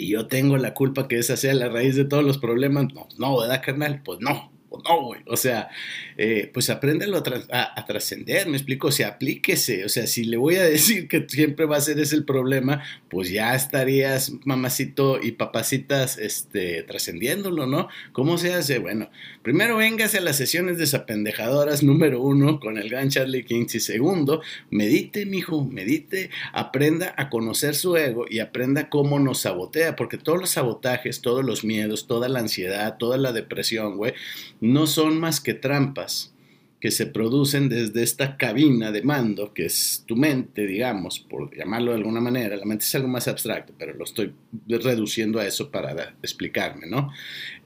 y 0.01 0.11
yo 0.11 0.29
tengo 0.29 0.57
la 0.59 0.75
culpa 0.75 1.09
que 1.09 1.19
esa 1.19 1.37
sea 1.37 1.53
la 1.55 1.69
raíz 1.69 1.97
de 1.97 2.05
todos 2.05 2.23
los 2.23 2.39
problemas. 2.39 2.95
No, 2.95 3.09
no, 3.19 3.41
¿verdad, 3.41 3.61
carnal? 3.65 4.01
Pues 4.05 4.21
no 4.21 4.53
no, 4.85 5.07
güey. 5.07 5.21
O 5.27 5.37
sea, 5.37 5.69
eh, 6.17 6.51
pues 6.53 6.71
apréndelo 6.71 7.17
a, 7.19 7.85
trascender, 7.87 8.49
me 8.49 8.57
explico, 8.57 8.89
o 8.89 8.93
sea, 8.93 9.09
aplíquese. 9.09 9.85
O 9.85 9.89
sea, 9.89 10.07
si 10.07 10.25
le 10.25 10.37
voy 10.37 10.57
a 10.57 10.63
decir 10.69 11.09
que 11.09 11.27
siempre 11.29 11.67
va 11.67 11.77
a 11.77 11.81
ser 11.81 11.99
ese 11.99 12.17
el 12.17 12.25
problema, 12.25 12.83
pues 13.09 13.31
ya 13.31 13.55
estarías, 13.55 14.33
mamacito 14.45 15.21
y 15.23 15.33
papacitas, 15.33 16.19
este, 16.19 16.83
trascendiéndolo, 16.83 17.67
¿no? 17.67 17.89
¿Cómo 18.13 18.39
se 18.39 18.55
hace? 18.55 18.79
Bueno, 18.79 19.11
primero 19.43 19.77
véngase 19.77 20.19
a 20.19 20.23
las 20.23 20.37
sesiones 20.37 20.79
desapendejadoras 20.79 21.83
número 21.83 22.21
uno 22.21 22.61
con 22.61 22.79
el 22.79 22.89
gran 22.89 23.09
Charlie 23.11 23.45
King 23.45 23.67
y 23.73 23.81
segundo, 23.81 24.43
medite, 24.71 25.27
mijo, 25.27 25.65
medite, 25.65 26.31
aprenda 26.53 27.15
a 27.17 27.29
conocer 27.29 27.75
su 27.75 27.97
ego 27.97 28.27
y 28.29 28.41
aprenda 28.41 28.89
cómo 28.89 29.19
nos 29.19 29.41
sabotea, 29.41 29.97
porque 29.97 30.19
todos 30.19 30.39
los 30.39 30.51
sabotajes, 30.51 31.21
todos 31.21 31.45
los 31.45 31.65
miedos, 31.65 32.07
toda 32.07 32.29
la 32.29 32.41
ansiedad, 32.41 32.97
toda 32.99 33.17
la 33.17 33.33
depresión, 33.33 33.97
güey, 33.97 34.15
no 34.73 34.87
son 34.87 35.19
más 35.19 35.41
que 35.41 35.55
trampas 35.55 36.35
que 36.81 36.91
se 36.93 37.07
producen 37.07 37.69
desde 37.69 38.03
esta 38.03 38.37
cabina 38.37 38.93
de 38.93 39.03
mando, 39.03 39.53
que 39.53 39.67
es 39.67 40.05
tu 40.07 40.15
mente, 40.15 40.65
digamos, 40.65 41.19
por 41.19 41.55
llamarlo 41.57 41.91
de 41.91 41.97
alguna 41.97 42.21
manera. 42.21 42.57
La 42.57 42.65
mente 42.65 42.85
es 42.85 42.95
algo 42.95 43.09
más 43.09 43.27
abstracto, 43.27 43.73
pero 43.77 43.95
lo 43.95 44.05
estoy 44.05 44.33
reduciendo 44.69 45.41
a 45.41 45.47
eso 45.47 45.71
para 45.71 46.17
explicarme, 46.23 46.87
¿no? 46.87 47.11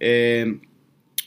Eh, 0.01 0.61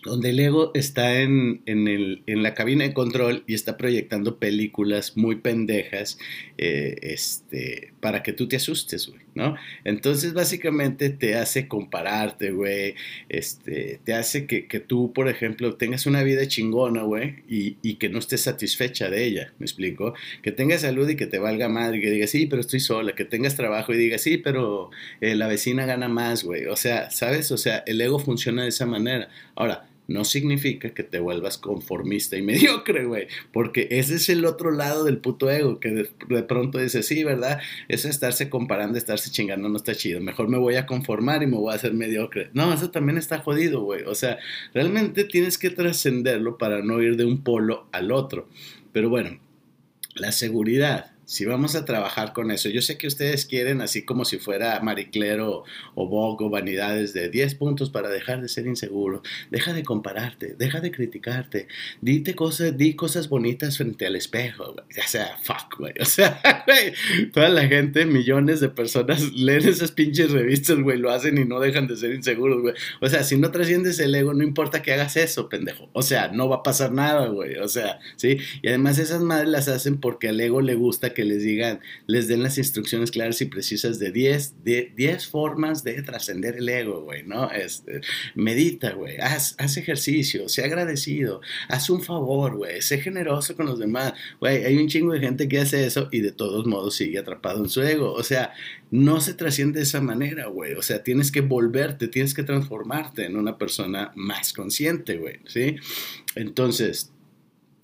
donde 0.03 0.29
el 0.29 0.39
ego 0.39 0.71
está 0.75 1.21
en, 1.21 1.61
el, 1.65 2.23
en, 2.27 2.43
la 2.43 2.53
cabina 2.53 2.83
de 2.83 2.93
control 2.93 3.43
y 3.47 3.55
está 3.55 3.75
proyectando 3.75 4.37
películas 4.37 5.17
muy 5.17 5.37
pendejas 5.37 6.19
eh, 6.59 6.95
este, 7.01 7.93
para 8.05 8.21
que 8.21 8.33
tú 8.33 8.47
te 8.47 8.57
asustes, 8.57 9.07
güey, 9.07 9.21
¿no? 9.33 9.55
Entonces, 9.83 10.35
básicamente 10.35 11.09
te 11.09 11.33
hace 11.33 11.67
compararte, 11.67 12.51
güey, 12.51 12.93
este, 13.29 13.99
te 14.03 14.13
hace 14.13 14.45
que, 14.45 14.79
tú, 14.79 15.11
por 15.11 15.27
ejemplo, 15.27 15.73
tengas 15.75 16.05
una 16.05 16.21
vida 16.21 16.47
chingona, 16.47 17.01
güey, 17.01 17.37
y, 17.49 17.77
y, 17.81 17.95
que 17.95 18.09
no 18.09 18.19
estés 18.19 18.41
satisfecha 18.41 19.09
de 19.09 19.25
ella, 19.25 19.53
¿me 19.57 19.65
explico? 19.65 20.13
Que 20.43 20.51
tengas 20.51 20.81
salud 20.81 21.09
y 21.09 21.15
que 21.15 21.25
te 21.25 21.39
valga 21.39 21.67
madre, 21.67 21.99
que 21.99 22.11
digas, 22.11 22.29
sí, 22.29 22.45
pero 22.45 22.59
estoy 22.59 22.79
sola, 22.79 23.15
que 23.15 23.25
tengas 23.25 23.55
trabajo 23.55 23.91
y 23.91 23.97
digas, 23.97 24.21
sí, 24.21 24.37
pero 24.37 24.91
eh, 25.19 25.33
la 25.33 25.47
vecina 25.47 25.87
gana 25.87 26.07
más, 26.07 26.43
güey, 26.43 26.67
o 26.67 26.75
sea, 26.75 27.09
¿sabes? 27.09 27.51
O 27.51 27.57
sea, 27.57 27.83
el 27.87 27.99
ego 28.01 28.19
funciona 28.19 28.61
de 28.61 28.69
esa 28.69 28.85
manera. 28.85 29.29
Ahora, 29.55 29.87
no 30.07 30.23
significa 30.23 30.93
que 30.93 31.03
te 31.03 31.19
vuelvas 31.19 31.57
conformista 31.57 32.37
y 32.37 32.41
mediocre, 32.43 33.05
güey. 33.05 33.27
Porque 33.51 33.87
ese 33.91 34.15
es 34.15 34.29
el 34.29 34.45
otro 34.45 34.71
lado 34.71 35.03
del 35.03 35.17
puto 35.17 35.49
ego, 35.49 35.79
que 35.79 35.91
de, 35.91 36.43
pronto 36.43 36.79
dice, 36.79 37.03
sí, 37.03 37.23
¿verdad? 37.23 37.59
Eso 37.87 38.07
estarse 38.07 38.49
comparando, 38.49 38.97
estarse 38.97 39.31
chingando 39.31 39.69
no 39.69 39.77
está 39.77 39.95
chido. 39.95 40.21
Mejor 40.21 40.47
me 40.47 40.57
voy 40.57 40.75
a 40.75 40.85
conformar 40.85 41.43
y 41.43 41.47
me 41.47 41.57
voy 41.57 41.71
a 41.71 41.75
hacer 41.75 41.93
mediocre. 41.93 42.49
No, 42.53 42.73
eso 42.73 42.91
también 42.91 43.17
está 43.17 43.39
jodido, 43.39 43.81
güey. 43.81 44.03
O 44.03 44.15
sea, 44.15 44.37
realmente 44.73 45.23
tienes 45.23 45.57
que 45.57 45.69
trascenderlo 45.69 46.57
para 46.57 46.81
no 46.81 47.01
ir 47.01 47.17
de 47.17 47.25
un 47.25 47.43
polo 47.43 47.87
al 47.91 48.11
otro. 48.11 48.47
Pero 48.91 49.09
bueno, 49.09 49.39
la 50.15 50.31
seguridad 50.31 51.14
si 51.25 51.45
vamos 51.45 51.75
a 51.75 51.85
trabajar 51.85 52.33
con 52.33 52.51
eso. 52.51 52.69
Yo 52.69 52.81
sé 52.81 52.97
que 52.97 53.07
ustedes 53.07 53.45
quieren, 53.45 53.81
así 53.81 54.03
como 54.05 54.25
si 54.25 54.37
fuera 54.37 54.79
Mariclero 54.81 55.63
o 55.95 56.07
Vogue 56.07 56.45
o 56.45 56.49
Vanidades, 56.49 57.13
de 57.13 57.29
10 57.29 57.55
puntos 57.55 57.89
para 57.89 58.09
dejar 58.09 58.41
de 58.41 58.49
ser 58.49 58.67
inseguro. 58.67 59.23
Deja 59.49 59.73
de 59.73 59.83
compararte, 59.83 60.55
deja 60.57 60.81
de 60.81 60.91
criticarte. 60.91 61.67
Dite 62.01 62.35
cosas, 62.35 62.77
di 62.77 62.95
cosas 62.95 63.27
bonitas 63.27 63.77
frente 63.77 64.05
al 64.05 64.15
espejo, 64.15 64.73
güey. 64.73 64.85
O 65.03 65.07
sea, 65.07 65.37
fuck, 65.41 65.79
güey. 65.79 65.93
O 65.99 66.05
sea, 66.05 66.39
güey, 66.67 67.31
toda 67.31 67.49
la 67.49 67.67
gente, 67.67 68.05
millones 68.05 68.59
de 68.59 68.69
personas 68.69 69.31
leen 69.33 69.67
esas 69.67 69.91
pinches 69.91 70.31
revistas, 70.31 70.79
güey, 70.79 70.99
lo 70.99 71.11
hacen 71.11 71.37
y 71.37 71.45
no 71.45 71.59
dejan 71.59 71.87
de 71.87 71.97
ser 71.97 72.13
inseguros, 72.13 72.61
güey. 72.61 72.75
O 73.01 73.09
sea, 73.09 73.23
si 73.23 73.37
no 73.37 73.51
trasciendes 73.51 73.99
el 73.99 74.13
ego, 74.13 74.33
no 74.33 74.43
importa 74.43 74.83
que 74.83 74.93
hagas 74.93 75.17
eso, 75.17 75.49
pendejo. 75.49 75.89
O 75.93 76.03
sea, 76.03 76.27
no 76.27 76.47
va 76.47 76.57
a 76.57 76.63
pasar 76.63 76.91
nada, 76.91 77.27
güey. 77.27 77.55
O 77.57 77.67
sea, 77.67 77.99
¿sí? 78.15 78.37
Y 78.61 78.67
además 78.67 78.99
esas 78.99 79.21
madres 79.21 79.49
las 79.49 79.67
hacen 79.67 79.97
porque 79.99 80.29
al 80.29 80.39
ego 80.39 80.61
le 80.61 80.75
gusta 80.75 81.14
que 81.15 81.25
les 81.25 81.41
digan, 81.41 81.79
les 82.05 82.27
den 82.27 82.43
las 82.43 82.59
instrucciones 82.59 83.09
claras 83.09 83.41
y 83.41 83.45
precisas 83.45 83.97
de 83.97 84.11
10 84.11 84.63
de 84.63 84.93
10 84.95 85.25
formas 85.25 85.83
de 85.83 86.03
trascender 86.03 86.57
el 86.57 86.69
ego, 86.69 87.01
güey, 87.01 87.23
¿no? 87.23 87.49
Este, 87.49 88.01
medita, 88.35 88.91
güey, 88.91 89.17
haz, 89.17 89.55
haz 89.57 89.77
ejercicio, 89.77 90.47
sé 90.47 90.63
agradecido, 90.63 91.41
haz 91.69 91.89
un 91.89 92.03
favor, 92.03 92.57
güey, 92.57 92.83
sé 92.83 92.99
generoso 92.99 93.55
con 93.55 93.65
los 93.65 93.79
demás, 93.79 94.13
güey, 94.39 94.63
hay 94.63 94.77
un 94.77 94.87
chingo 94.87 95.13
de 95.13 95.21
gente 95.21 95.47
que 95.47 95.59
hace 95.59 95.85
eso 95.85 96.07
y 96.11 96.19
de 96.19 96.31
todos 96.31 96.67
modos 96.67 96.95
sigue 96.95 97.17
atrapado 97.17 97.63
en 97.63 97.69
su 97.69 97.81
ego, 97.81 98.13
o 98.13 98.23
sea, 98.23 98.53
no 98.91 99.19
se 99.21 99.33
trasciende 99.33 99.79
de 99.79 99.85
esa 99.85 100.01
manera, 100.01 100.47
güey, 100.47 100.73
o 100.73 100.83
sea, 100.83 101.01
tienes 101.01 101.31
que 101.31 101.41
volverte, 101.41 102.07
tienes 102.07 102.35
que 102.35 102.43
transformarte 102.43 103.25
en 103.25 103.37
una 103.37 103.57
persona 103.57 104.11
más 104.15 104.53
consciente, 104.53 105.17
güey, 105.17 105.39
¿sí? 105.47 105.77
Entonces, 106.35 107.11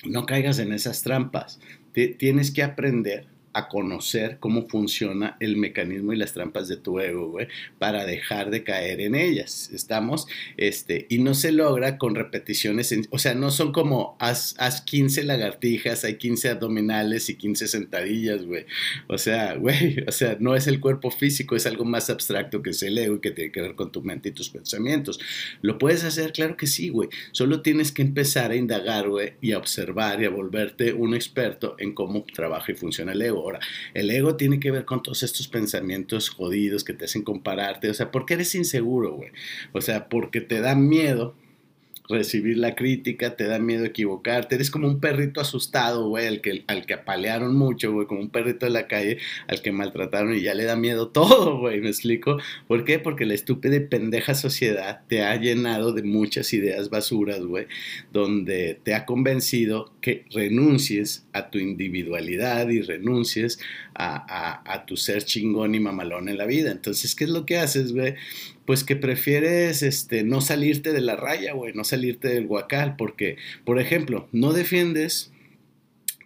no 0.03 0.25
caigas 0.25 0.59
en 0.59 0.73
esas 0.73 1.03
trampas. 1.03 1.59
Tienes 1.93 2.51
que 2.51 2.63
aprender 2.63 3.30
a 3.53 3.67
conocer 3.67 4.37
cómo 4.39 4.67
funciona 4.67 5.37
el 5.39 5.57
mecanismo 5.57 6.13
y 6.13 6.17
las 6.17 6.33
trampas 6.33 6.67
de 6.67 6.77
tu 6.77 6.99
ego, 6.99 7.29
güey, 7.29 7.47
para 7.79 8.05
dejar 8.05 8.49
de 8.49 8.63
caer 8.63 9.01
en 9.01 9.15
ellas. 9.15 9.69
Estamos, 9.73 10.27
este, 10.57 11.05
y 11.09 11.19
no 11.19 11.33
se 11.33 11.51
logra 11.51 11.97
con 11.97 12.15
repeticiones, 12.15 12.93
o 13.09 13.19
sea, 13.19 13.33
no 13.33 13.51
son 13.51 13.71
como 13.71 14.15
haz, 14.19 14.55
haz 14.57 14.81
15 14.81 15.23
lagartijas, 15.23 16.03
hay 16.03 16.15
15 16.15 16.49
abdominales 16.49 17.29
y 17.29 17.35
15 17.35 17.67
sentadillas, 17.67 18.45
güey. 18.45 18.65
O 19.07 19.17
sea, 19.17 19.55
güey, 19.57 20.03
o 20.07 20.11
sea, 20.11 20.37
no 20.39 20.55
es 20.55 20.67
el 20.67 20.79
cuerpo 20.79 21.11
físico, 21.11 21.55
es 21.55 21.65
algo 21.65 21.85
más 21.85 22.09
abstracto 22.09 22.61
que 22.61 22.71
es 22.71 22.83
el 22.83 22.97
ego 22.97 23.15
y 23.15 23.21
que 23.21 23.31
tiene 23.31 23.51
que 23.51 23.61
ver 23.61 23.75
con 23.75 23.91
tu 23.91 24.01
mente 24.01 24.29
y 24.29 24.31
tus 24.31 24.49
pensamientos. 24.49 25.19
¿Lo 25.61 25.77
puedes 25.77 26.03
hacer? 26.03 26.31
Claro 26.31 26.57
que 26.57 26.67
sí, 26.67 26.89
güey. 26.89 27.09
Solo 27.31 27.61
tienes 27.61 27.91
que 27.91 28.01
empezar 28.01 28.51
a 28.51 28.55
indagar, 28.55 29.09
güey, 29.09 29.33
y 29.41 29.51
a 29.51 29.57
observar 29.57 30.21
y 30.21 30.25
a 30.25 30.29
volverte 30.29 30.93
un 30.93 31.13
experto 31.13 31.75
en 31.77 31.93
cómo 31.93 32.23
trabaja 32.33 32.71
y 32.71 32.75
funciona 32.75 33.11
el 33.11 33.21
ego. 33.21 33.40
Ahora, 33.41 33.59
el 33.93 34.09
ego 34.09 34.35
tiene 34.35 34.59
que 34.59 34.71
ver 34.71 34.85
con 34.85 35.03
todos 35.03 35.23
estos 35.23 35.47
pensamientos 35.47 36.29
jodidos 36.29 36.83
que 36.83 36.93
te 36.93 37.05
hacen 37.05 37.23
compararte. 37.23 37.89
O 37.89 37.93
sea, 37.93 38.11
¿por 38.11 38.25
qué 38.25 38.35
eres 38.35 38.55
inseguro, 38.55 39.13
güey? 39.13 39.31
O 39.71 39.81
sea, 39.81 40.09
porque 40.09 40.41
te 40.41 40.61
da 40.61 40.75
miedo 40.75 41.35
recibir 42.11 42.57
la 42.57 42.75
crítica, 42.75 43.35
te 43.35 43.45
da 43.45 43.59
miedo 43.59 43.85
equivocarte, 43.85 44.55
eres 44.55 44.69
como 44.69 44.87
un 44.87 44.99
perrito 44.99 45.41
asustado, 45.41 46.07
güey, 46.07 46.27
al 46.27 46.41
que, 46.41 46.63
al 46.67 46.85
que 46.85 46.93
apalearon 46.93 47.55
mucho, 47.55 47.91
güey, 47.91 48.07
como 48.07 48.21
un 48.21 48.29
perrito 48.29 48.65
de 48.65 48.71
la 48.71 48.87
calle 48.87 49.17
al 49.47 49.61
que 49.61 49.71
maltrataron 49.71 50.35
y 50.35 50.41
ya 50.41 50.53
le 50.53 50.65
da 50.65 50.75
miedo 50.75 51.07
todo, 51.09 51.59
güey, 51.59 51.81
¿me 51.81 51.89
explico? 51.89 52.37
¿Por 52.67 52.85
qué? 52.85 52.99
Porque 52.99 53.25
la 53.25 53.33
estúpida 53.33 53.75
y 53.75 53.81
pendeja 53.81 54.35
sociedad 54.35 55.01
te 55.07 55.23
ha 55.23 55.35
llenado 55.35 55.93
de 55.93 56.03
muchas 56.03 56.53
ideas 56.53 56.89
basuras, 56.89 57.41
güey, 57.41 57.67
donde 58.11 58.79
te 58.83 58.93
ha 58.93 59.05
convencido 59.05 59.91
que 60.01 60.25
renuncies 60.31 61.25
a 61.33 61.49
tu 61.49 61.57
individualidad 61.57 62.69
y 62.69 62.81
renuncies 62.81 63.59
a, 63.93 64.85
tu 64.87 64.97
ser 64.97 65.23
chingón 65.23 65.75
y 65.75 65.79
mamalón 65.79 66.29
en 66.29 66.37
la 66.37 66.45
vida. 66.45 66.71
Entonces, 66.71 67.15
¿qué 67.15 67.25
es 67.25 67.29
lo 67.29 67.45
que 67.45 67.57
haces, 67.57 67.93
güey? 67.93 68.15
pues 68.65 68.83
que 68.85 68.95
prefieres 68.95 69.83
este, 69.83 70.23
no 70.23 70.39
salirte 70.39 70.93
de 70.93 71.01
la 71.01 71.17
raya, 71.17 71.51
güey, 71.53 71.73
no 71.73 71.83
salirte 71.83 72.29
del 72.29 72.47
guacal, 72.47 72.95
porque, 72.95 73.35
por 73.65 73.79
ejemplo, 73.79 74.29
no 74.31 74.53
defiendes 74.53 75.31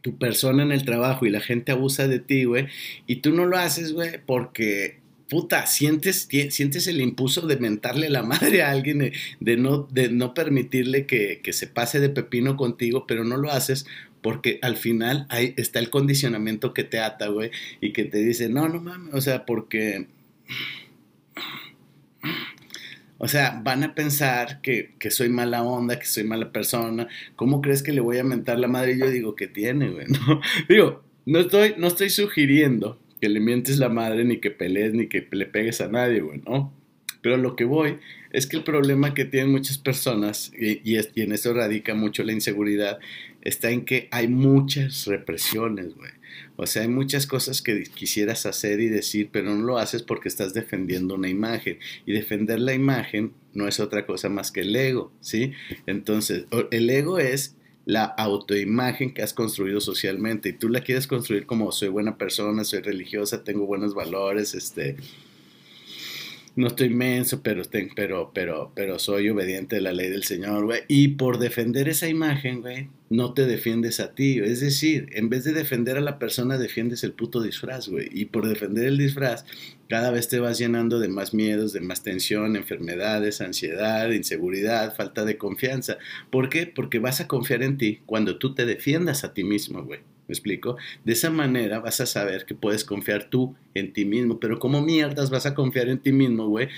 tu 0.03 0.17
persona 0.19 0.61
en 0.61 0.71
el 0.71 0.85
trabajo 0.85 1.25
y 1.25 1.31
la 1.31 1.39
gente 1.39 1.71
abusa 1.71 2.07
de 2.07 2.19
ti, 2.19 2.43
güey, 2.43 2.67
y 3.07 3.15
tú 3.15 3.31
no 3.31 3.45
lo 3.45 3.57
haces, 3.57 3.93
güey, 3.93 4.19
porque 4.23 4.99
puta, 5.29 5.65
sientes, 5.65 6.27
sientes 6.49 6.87
el 6.87 7.01
impulso 7.01 7.47
de 7.47 7.57
mentarle 7.57 8.09
la 8.09 8.23
madre 8.23 8.61
a 8.61 8.71
alguien, 8.71 9.11
de, 9.39 9.57
no, 9.57 9.87
de 9.91 10.09
no 10.09 10.33
permitirle 10.33 11.05
que, 11.05 11.41
que, 11.43 11.53
se 11.53 11.67
pase 11.67 11.99
de 11.99 12.09
pepino 12.09 12.57
contigo, 12.57 13.05
pero 13.07 13.23
no 13.23 13.37
lo 13.37 13.51
haces 13.51 13.87
porque 14.25 14.57
al 14.63 14.75
final 14.75 15.27
ahí 15.29 15.53
está 15.55 15.77
el 15.77 15.91
condicionamiento 15.91 16.73
que 16.73 16.83
te 16.83 16.97
ata, 16.97 17.27
güey, 17.27 17.51
y 17.79 17.93
que 17.93 18.05
te 18.05 18.17
dice, 18.17 18.49
no, 18.49 18.67
no 18.67 18.81
mames, 18.81 19.13
o 19.13 19.21
sea, 19.21 19.45
porque 19.45 20.07
o 23.19 23.27
sea, 23.27 23.61
van 23.63 23.83
a 23.83 23.93
pensar 23.93 24.61
que, 24.61 24.95
soy 25.11 25.29
mala 25.29 25.61
onda, 25.61 25.99
que 25.99 26.07
soy 26.07 26.23
mala 26.23 26.51
persona. 26.51 27.07
¿Cómo 27.35 27.61
crees 27.61 27.83
que 27.83 27.91
le 27.91 28.01
voy 28.01 28.17
a 28.17 28.23
mentar 28.23 28.57
la 28.57 28.67
madre? 28.67 28.93
Y 28.93 28.99
yo 28.99 29.11
digo, 29.11 29.35
¿qué 29.35 29.45
tiene, 29.45 29.91
güey? 29.91 30.07
¿No? 30.07 30.41
Digo, 30.69 31.03
no 31.27 31.41
estoy, 31.41 31.75
no 31.77 31.85
estoy 31.85 32.09
sugiriendo 32.09 32.99
que 33.21 33.29
le 33.29 33.39
mientes 33.39 33.77
la 33.77 33.89
madre, 33.89 34.25
ni 34.25 34.37
que 34.37 34.49
pelees, 34.49 34.95
ni 34.95 35.05
que 35.05 35.27
le 35.33 35.45
pegues 35.45 35.81
a 35.81 35.87
nadie, 35.87 36.21
güey, 36.21 36.41
¿no? 36.47 36.73
Pero 37.21 37.37
lo 37.37 37.55
que 37.55 37.65
voy 37.65 37.99
es 38.35 38.47
que 38.47 38.57
el 38.57 38.63
problema 38.63 39.13
que 39.13 39.25
tienen 39.25 39.51
muchas 39.51 39.77
personas, 39.77 40.51
y, 40.59 40.81
y, 40.83 40.99
y 41.15 41.21
en 41.21 41.31
eso 41.31 41.53
radica 41.53 41.95
mucho 41.95 42.23
la 42.23 42.33
inseguridad, 42.33 42.99
está 43.41 43.69
en 43.71 43.85
que 43.85 44.09
hay 44.11 44.27
muchas 44.27 45.05
represiones, 45.05 45.95
güey. 45.95 46.11
O 46.57 46.65
sea, 46.65 46.81
hay 46.81 46.89
muchas 46.89 47.27
cosas 47.27 47.61
que 47.61 47.83
quisieras 47.83 48.45
hacer 48.45 48.79
y 48.81 48.89
decir, 48.89 49.29
pero 49.31 49.55
no 49.55 49.63
lo 49.63 49.77
haces 49.77 50.03
porque 50.03 50.27
estás 50.27 50.53
defendiendo 50.53 51.15
una 51.15 51.29
imagen. 51.29 51.79
Y 52.05 52.11
defender 52.11 52.59
la 52.59 52.73
imagen 52.73 53.33
no 53.53 53.67
es 53.67 53.79
otra 53.79 54.05
cosa 54.05 54.27
más 54.29 54.51
que 54.51 54.61
el 54.61 54.75
ego, 54.75 55.11
¿sí? 55.21 55.53
Entonces, 55.85 56.45
el 56.71 56.89
ego 56.89 57.19
es 57.19 57.55
la 57.85 58.03
autoimagen 58.03 59.13
que 59.13 59.21
has 59.21 59.33
construido 59.33 59.79
socialmente 59.79 60.49
y 60.49 60.53
tú 60.53 60.69
la 60.69 60.81
quieres 60.81 61.07
construir 61.07 61.45
como 61.45 61.71
soy 61.71 61.89
buena 61.89 62.17
persona, 62.17 62.63
soy 62.63 62.81
religiosa, 62.81 63.43
tengo 63.43 63.65
buenos 63.65 63.93
valores, 63.93 64.55
este, 64.55 64.97
no 66.55 66.67
estoy 66.67 66.87
inmenso, 66.87 67.41
pero, 67.43 67.63
pero, 67.95 68.31
pero, 68.33 68.71
pero 68.73 68.97
soy 68.97 69.27
obediente 69.29 69.75
de 69.75 69.81
la 69.81 69.91
ley 69.91 70.09
del 70.09 70.23
Señor, 70.23 70.65
güey. 70.65 70.81
Y 70.87 71.09
por 71.09 71.37
defender 71.37 71.89
esa 71.89 72.07
imagen, 72.07 72.61
güey, 72.61 72.87
no 73.09 73.33
te 73.33 73.45
defiendes 73.45 73.99
a 73.99 74.15
ti. 74.15 74.39
Es 74.39 74.61
decir, 74.61 75.09
en 75.11 75.29
vez 75.29 75.43
de 75.43 75.51
defender 75.51 75.97
a 75.97 76.01
la 76.01 76.17
persona, 76.17 76.57
defiendes 76.57 77.03
el 77.03 77.11
puto 77.11 77.41
disfraz, 77.41 77.89
güey. 77.89 78.07
Y 78.11 78.25
por 78.25 78.47
defender 78.47 78.85
el 78.85 78.97
disfraz, 78.97 79.45
cada 79.89 80.11
vez 80.11 80.29
te 80.29 80.39
vas 80.39 80.57
llenando 80.57 80.99
de 80.99 81.09
más 81.09 81.33
miedos, 81.33 81.73
de 81.73 81.81
más 81.81 82.03
tensión, 82.03 82.55
enfermedades, 82.55 83.41
ansiedad, 83.41 84.09
inseguridad, 84.11 84.95
falta 84.95 85.25
de 85.25 85.37
confianza. 85.37 85.97
¿Por 86.29 86.47
qué? 86.47 86.67
Porque 86.67 86.99
vas 86.99 87.19
a 87.19 87.27
confiar 87.27 87.63
en 87.63 87.77
ti 87.77 87.99
cuando 88.05 88.37
tú 88.37 88.55
te 88.55 88.65
defiendas 88.65 89.25
a 89.25 89.33
ti 89.33 89.43
mismo, 89.43 89.83
güey. 89.83 89.99
¿Me 90.27 90.33
explico? 90.33 90.77
De 91.03 91.13
esa 91.13 91.29
manera 91.29 91.79
vas 91.79 92.01
a 92.01 92.05
saber 92.05 92.45
que 92.45 92.55
puedes 92.55 92.83
confiar 92.83 93.29
tú 93.29 93.55
en 93.73 93.93
ti 93.93 94.05
mismo. 94.05 94.39
Pero 94.39 94.59
¿cómo 94.59 94.81
mierdas 94.81 95.29
vas 95.29 95.45
a 95.45 95.53
confiar 95.53 95.89
en 95.89 95.99
ti 95.99 96.11
mismo, 96.11 96.47
güey? 96.47 96.69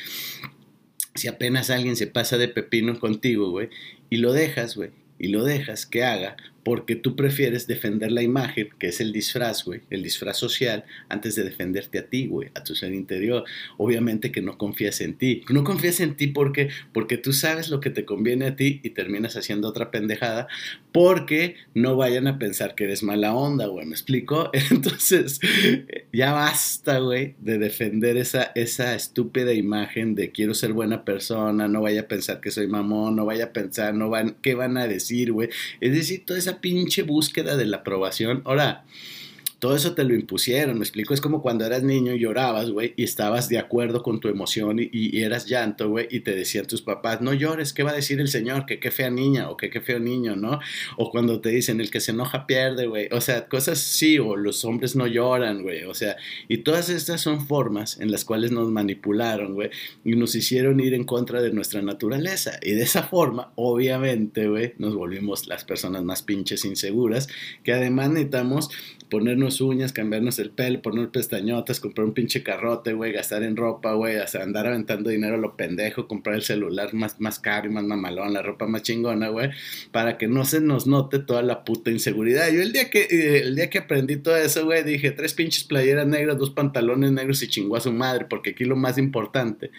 Si 1.16 1.28
apenas 1.28 1.70
alguien 1.70 1.96
se 1.96 2.08
pasa 2.08 2.38
de 2.38 2.48
pepino 2.48 3.00
contigo, 3.00 3.50
güey, 3.50 3.70
y 4.10 4.18
lo 4.18 4.34
dejas, 4.34 4.76
güey, 4.76 4.92
y 5.18 5.30
lo 5.30 5.44
dejas 5.44 5.86
que 5.86 6.04
haga 6.04 6.38
porque 6.68 6.98
tú 6.98 7.16
prefieres 7.16 7.66
defender 7.66 8.12
la 8.12 8.24
imagen, 8.24 8.68
que 8.78 8.88
es 8.88 9.00
el 9.00 9.14
disfraz, 9.14 9.64
güey, 9.64 9.84
el 9.90 10.04
disfraz 10.04 10.36
social, 10.36 10.84
antes 11.08 11.34
de 11.36 11.46
defenderte 11.46 11.98
a 11.98 12.08
ti, 12.08 12.28
güey, 12.28 12.50
a 12.56 12.64
tu 12.66 12.76
ser 12.76 12.94
interior. 12.94 13.46
Obviamente 13.78 14.34
que 14.34 14.42
no 14.42 14.58
confías 14.58 15.00
en 15.00 15.14
ti. 15.18 15.44
No 15.48 15.64
confías 15.64 16.02
en 16.02 16.18
ti 16.18 16.28
porque, 16.28 16.68
porque 16.92 17.18
tú 17.18 17.32
sabes 17.32 17.70
lo 17.70 17.80
que 17.80 17.90
te 17.90 18.04
conviene 18.04 18.48
a 18.48 18.58
ti 18.58 18.82
y 18.84 18.90
terminas 18.90 19.38
haciendo 19.38 19.70
otra 19.70 19.92
pendejada 19.92 20.50
porque 20.92 21.56
no 21.74 21.96
vayan 21.96 22.28
a 22.28 22.38
pensar 22.38 22.76
que 22.76 22.84
eres 22.84 23.02
mala 23.02 23.34
onda, 23.34 23.68
güey, 23.68 23.86
¿me 23.86 23.94
explico? 23.94 24.50
Entonces, 24.72 25.40
ya 26.12 26.34
basta, 26.34 27.00
güey, 27.00 27.36
de 27.40 27.60
defender 27.60 28.18
esa, 28.18 28.52
esa 28.56 28.94
estúpida 28.94 29.54
imagen 29.54 30.16
de 30.16 30.32
quiero 30.32 30.54
ser 30.54 30.74
buena 30.74 31.06
persona, 31.06 31.70
no 31.70 31.82
vaya 31.82 32.02
a 32.02 32.08
pensar 32.08 32.42
que 32.42 32.52
soy 32.52 32.68
mamón, 32.68 33.16
no 33.16 33.26
vaya 33.26 33.46
a 33.46 33.54
pensar, 33.54 33.94
no 33.94 34.10
van, 34.10 34.36
¿qué 34.42 34.54
van 34.54 34.76
a 34.76 34.88
decir, 34.88 35.32
güey? 35.32 35.50
Es 35.80 35.94
decir, 35.94 36.26
toda 36.26 36.40
esa 36.40 36.57
pinche 36.60 37.04
búsqueda 37.04 37.58
de 37.58 37.66
la 37.66 37.78
aprobación. 37.78 38.42
Ahora, 38.46 38.86
todo 39.60 39.76
eso 39.76 39.96
te 39.96 40.04
lo 40.04 40.14
impusieron, 40.14 40.78
me 40.78 40.84
explico, 40.84 41.14
es 41.14 41.22
como 41.22 41.42
cuando 41.42 41.66
eras 41.66 41.82
niño 41.82 42.14
y 42.14 42.20
llorabas, 42.20 42.70
güey, 42.70 42.94
y 42.96 43.04
estabas 43.04 43.50
de 43.50 43.58
acuerdo 43.58 44.04
con 44.04 44.20
tu 44.20 44.28
emoción 44.28 44.78
y, 44.80 45.18
eras 45.22 45.48
llanto, 45.48 45.90
güey, 45.90 46.08
y 46.12 46.20
te 46.20 46.36
decían 46.36 46.68
tus 46.68 46.82
papás, 46.84 47.22
no 47.22 47.34
llores, 47.34 47.74
¿qué 47.74 47.82
va 47.82 47.92
a 47.92 47.96
decir 47.96 48.20
el 48.20 48.28
Señor? 48.28 48.66
Que 48.68 48.80
qué 48.80 48.92
fea 48.92 49.10
niña 49.10 49.50
o 49.50 49.58
que 49.58 49.70
qué 49.72 49.82
feo 49.82 50.00
niño, 50.00 50.36
¿no? 50.36 50.60
O 50.98 51.10
cuando 51.10 51.42
te 51.42 51.50
dicen, 51.50 51.82
el 51.82 51.90
que 51.90 52.00
se 52.00 52.12
enoja 52.12 52.46
pierde, 52.46 52.86
güey, 52.86 53.08
o 53.12 53.20
sea, 53.20 53.48
cosas 53.48 53.80
sí, 53.80 54.20
o 54.20 54.36
los 54.36 54.64
hombres 54.64 54.96
no 54.96 55.08
lloran, 55.08 55.64
güey, 55.64 55.84
o 55.86 55.96
sea, 55.96 56.18
y 56.48 56.60
todas 56.60 56.90
estas 56.90 57.22
son 57.22 57.48
formas 57.48 58.00
en 58.00 58.12
las 58.12 58.26
cuales 58.26 58.52
nos 58.52 58.70
manipularon, 58.70 59.56
güey, 59.56 59.72
y 60.06 60.16
nos 60.16 60.36
hicieron 60.36 60.80
ir 60.80 60.94
en 60.94 61.04
contra 61.04 61.42
de 61.42 61.52
nuestra 61.52 61.82
naturaleza, 61.82 62.60
y 62.62 62.74
de 62.74 62.84
esa 62.84 63.04
forma, 63.04 63.54
obviamente, 63.56 64.48
güey, 64.48 64.74
nos 64.78 64.96
volvimos 64.96 65.48
las 65.48 65.64
personas 65.64 66.04
más 66.04 66.22
pinches 66.22 66.64
inseguras, 66.64 67.28
que 67.64 67.74
además 67.74 68.10
necesitamos 68.10 68.70
ponernos 69.10 69.62
uñas, 69.62 69.94
cambiarnos 69.94 70.40
el 70.40 70.52
pelo, 70.52 70.82
poner 70.82 71.10
pestañotas, 71.10 71.80
comprar 71.80 72.06
un 72.06 72.14
pinche 72.14 72.44
carrote, 72.44 72.94
güey, 72.94 73.12
gastar 73.14 73.44
en 73.44 73.56
ropa, 73.56 73.94
güey, 73.94 74.18
o 74.18 74.24
andar 74.42 74.68
aventando 74.68 75.10
dinero 75.10 75.36
a 75.36 75.38
lo 75.38 75.56
pendejo, 75.56 76.08
comprar 76.08 76.36
el 76.36 76.42
celular 76.42 76.94
más, 76.94 77.20
más 77.20 77.40
caro 77.40 77.68
y 77.68 77.74
más 77.74 77.84
mamalón, 77.84 78.34
la 78.34 78.42
ropa 78.42 78.68
más 78.68 78.84
chingona, 78.84 79.30
güey, 79.30 79.50
para 79.92 80.18
que 80.18 80.28
no 80.28 80.46
se 80.46 80.62
nos 80.62 80.88
note 80.88 81.20
toda 81.20 81.42
la 81.42 81.64
puta 81.64 81.92
inseguridad. 81.92 82.50
Yo 82.52 82.62
el 82.62 82.74
día 82.74 82.90
que, 82.90 83.02
eh, 83.04 83.40
el 83.44 83.56
día 83.56 83.70
que 83.70 83.80
aprendí 83.80 84.18
todo 84.18 84.36
eso, 84.36 84.66
güey, 84.66 84.84
dije, 84.84 85.12
tres 85.12 85.34
pinches 85.34 85.64
playeras 85.64 86.08
negras, 86.08 86.38
dos 86.38 86.50
pantalones 86.50 87.12
negros 87.12 87.42
y 87.44 87.48
chingó 87.48 87.78
a 87.78 87.82
su 87.82 87.92
madre, 87.92 88.26
porque 88.30 88.52
aquí 88.52 88.66
lo 88.66 88.76
más 88.76 88.98
importante 88.98 89.72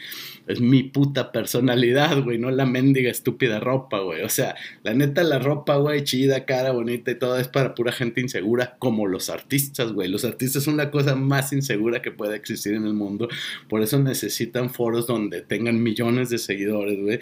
es 0.47 0.61
mi 0.61 0.83
puta 0.83 1.33
personalidad, 1.33 2.23
güey, 2.23 2.39
no 2.39 2.51
la 2.51 2.65
mendiga 2.65 3.11
estúpida 3.11 3.61
ropa, 3.61 4.01
güey. 4.01 4.23
O 4.23 4.29
sea, 4.29 4.57
la 4.83 4.95
neta, 4.95 5.23
la 5.23 5.39
ropa, 5.39 5.77
güey, 5.77 6.05
chida, 6.05 6.47
cara, 6.47 6.73
bonita 6.73 7.11
y 7.11 7.19
todo 7.19 7.39
es 7.39 7.49
para 7.49 7.75
pura 7.75 7.93
gente 7.93 8.21
insegura 8.21 8.77
como 8.79 9.07
lo 9.07 9.18
los 9.19 9.31
artistas, 9.31 9.93
güey. 9.93 10.09
Los 10.09 10.25
artistas 10.25 10.63
son 10.63 10.77
la 10.77 10.93
cosa 10.93 11.17
más 11.17 11.53
insegura 11.53 12.01
que 12.01 12.13
puede 12.13 12.37
existir 12.37 12.75
en 12.75 12.87
el 12.87 12.95
mundo. 12.95 13.29
Por 13.69 13.83
eso 13.83 13.99
necesitan 13.99 14.71
foros 14.71 15.09
donde 15.09 15.41
tengan 15.43 15.83
millones 15.83 16.31
de 16.31 16.39
seguidores, 16.39 17.01
güey. 17.01 17.19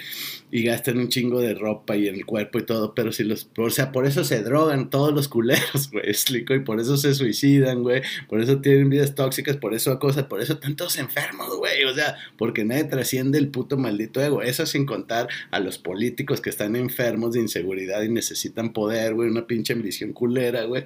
Y 0.50 0.62
gasten 0.62 0.98
un 0.98 1.08
chingo 1.08 1.40
de 1.40 1.54
ropa 1.54 1.96
y 1.96 2.06
el 2.06 2.26
cuerpo 2.26 2.58
y 2.58 2.64
todo. 2.64 2.94
Pero 2.94 3.12
si 3.12 3.24
los... 3.24 3.48
O 3.56 3.70
sea, 3.70 3.92
por 3.92 4.04
eso 4.04 4.24
se 4.24 4.42
drogan 4.42 4.90
todos 4.90 5.14
los 5.14 5.28
culeros, 5.28 5.90
güey. 5.92 6.04
Explico. 6.06 6.54
Y 6.54 6.60
por 6.60 6.80
eso 6.80 6.98
se 6.98 7.14
suicidan, 7.14 7.82
güey. 7.82 8.02
Por 8.28 8.42
eso 8.42 8.60
tienen 8.60 8.90
vidas 8.90 9.14
tóxicas. 9.14 9.56
Por 9.56 9.72
eso 9.72 9.98
cosas. 9.98 10.24
Por 10.24 10.42
eso 10.42 10.58
tantos 10.58 10.98
enfermos, 10.98 11.56
güey. 11.56 11.82
O 11.84 11.94
sea, 11.94 12.18
porque 12.36 12.66
nadie 12.66 12.84
trasciende 12.84 13.38
el 13.38 13.48
puto 13.48 13.78
maldito 13.78 14.20
ego. 14.20 14.42
Eso 14.42 14.66
sin 14.66 14.84
contar 14.84 15.28
a 15.50 15.60
los 15.60 15.78
políticos 15.78 16.42
que 16.42 16.50
están 16.50 16.76
enfermos 16.76 17.32
de 17.32 17.40
inseguridad 17.40 18.02
y 18.02 18.10
necesitan 18.10 18.74
poder, 18.74 19.14
güey. 19.14 19.30
Una 19.30 19.46
pinche 19.46 19.72
ambición 19.72 20.12
culera, 20.12 20.64
güey 20.64 20.84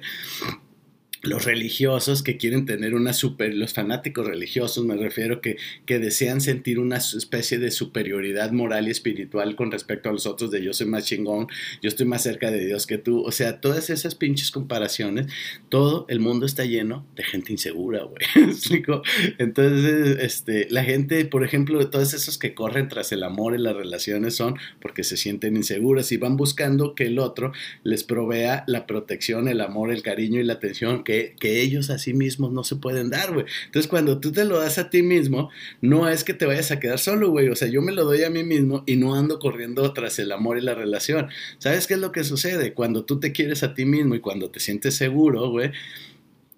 los 1.21 1.45
religiosos 1.45 2.23
que 2.23 2.37
quieren 2.37 2.65
tener 2.65 2.95
una 2.95 3.13
super, 3.13 3.53
los 3.53 3.73
fanáticos 3.73 4.25
religiosos 4.25 4.85
me 4.85 4.95
refiero 4.95 5.41
que, 5.41 5.57
que 5.85 5.99
desean 5.99 6.41
sentir 6.41 6.79
una 6.79 6.97
especie 6.97 7.59
de 7.59 7.71
superioridad 7.71 8.51
moral 8.51 8.87
y 8.87 8.91
espiritual 8.91 9.55
con 9.55 9.71
respecto 9.71 10.09
a 10.09 10.13
los 10.13 10.25
otros 10.25 10.51
de 10.51 10.63
yo 10.63 10.73
soy 10.73 10.87
más 10.87 11.05
chingón, 11.05 11.47
yo 11.81 11.89
estoy 11.89 12.05
más 12.05 12.23
cerca 12.23 12.49
de 12.49 12.65
Dios 12.65 12.87
que 12.87 12.97
tú, 12.97 13.23
o 13.23 13.31
sea, 13.31 13.61
todas 13.61 13.89
esas 13.89 14.15
pinches 14.15 14.51
comparaciones, 14.51 15.27
todo 15.69 16.05
el 16.09 16.19
mundo 16.19 16.45
está 16.45 16.65
lleno 16.65 17.05
de 17.15 17.23
gente 17.23 17.51
insegura, 17.51 18.03
güey, 18.03 18.21
Entonces, 19.37 20.17
este, 20.21 20.67
la 20.69 20.83
gente, 20.83 21.25
por 21.25 21.43
ejemplo, 21.43 21.87
todos 21.89 22.13
esos 22.13 22.37
que 22.37 22.53
corren 22.53 22.87
tras 22.87 23.11
el 23.11 23.23
amor 23.23 23.55
y 23.55 23.59
las 23.59 23.75
relaciones 23.75 24.35
son 24.35 24.55
porque 24.81 25.03
se 25.03 25.17
sienten 25.17 25.55
inseguras 25.55 26.11
y 26.11 26.17
van 26.17 26.37
buscando 26.37 26.95
que 26.95 27.05
el 27.05 27.19
otro 27.19 27.51
les 27.83 28.03
provea 28.03 28.63
la 28.67 28.87
protección, 28.87 29.47
el 29.47 29.61
amor, 29.61 29.91
el 29.91 30.01
cariño 30.01 30.39
y 30.39 30.43
la 30.43 30.53
atención 30.53 31.03
que, 31.03 31.10
ellos 31.41 31.89
a 31.89 31.97
sí 31.97 32.13
mismos 32.13 32.51
no 32.51 32.63
se 32.63 32.75
pueden 32.75 33.09
dar, 33.09 33.33
güey. 33.33 33.45
Entonces, 33.65 33.89
cuando 33.89 34.19
tú 34.19 34.31
te 34.31 34.45
lo 34.45 34.59
das 34.59 34.77
a 34.77 34.89
ti 34.89 35.01
mismo, 35.01 35.49
no 35.81 36.09
es 36.09 36.23
que 36.23 36.33
te 36.33 36.45
vayas 36.45 36.71
a 36.71 36.79
quedar 36.79 36.99
solo, 36.99 37.29
güey. 37.29 37.49
O 37.49 37.55
sea, 37.55 37.67
yo 37.67 37.81
me 37.81 37.91
lo 37.91 38.03
doy 38.03 38.23
a 38.23 38.29
mí 38.29 38.43
mismo 38.43 38.83
y 38.85 38.95
no 38.95 39.15
ando 39.15 39.39
corriendo 39.39 39.91
tras 39.93 40.19
el 40.19 40.31
amor 40.31 40.57
y 40.57 40.61
la 40.61 40.75
relación. 40.75 41.27
¿Sabes 41.57 41.87
qué 41.87 41.95
es 41.95 41.99
lo 41.99 42.11
que 42.11 42.23
sucede? 42.23 42.73
Cuando 42.73 43.05
tú 43.05 43.19
te 43.19 43.31
quieres 43.31 43.63
a 43.63 43.73
ti 43.73 43.85
mismo 43.85 44.15
y 44.15 44.19
cuando 44.19 44.49
te 44.49 44.59
sientes 44.59 44.95
seguro, 44.95 45.49
güey, 45.49 45.71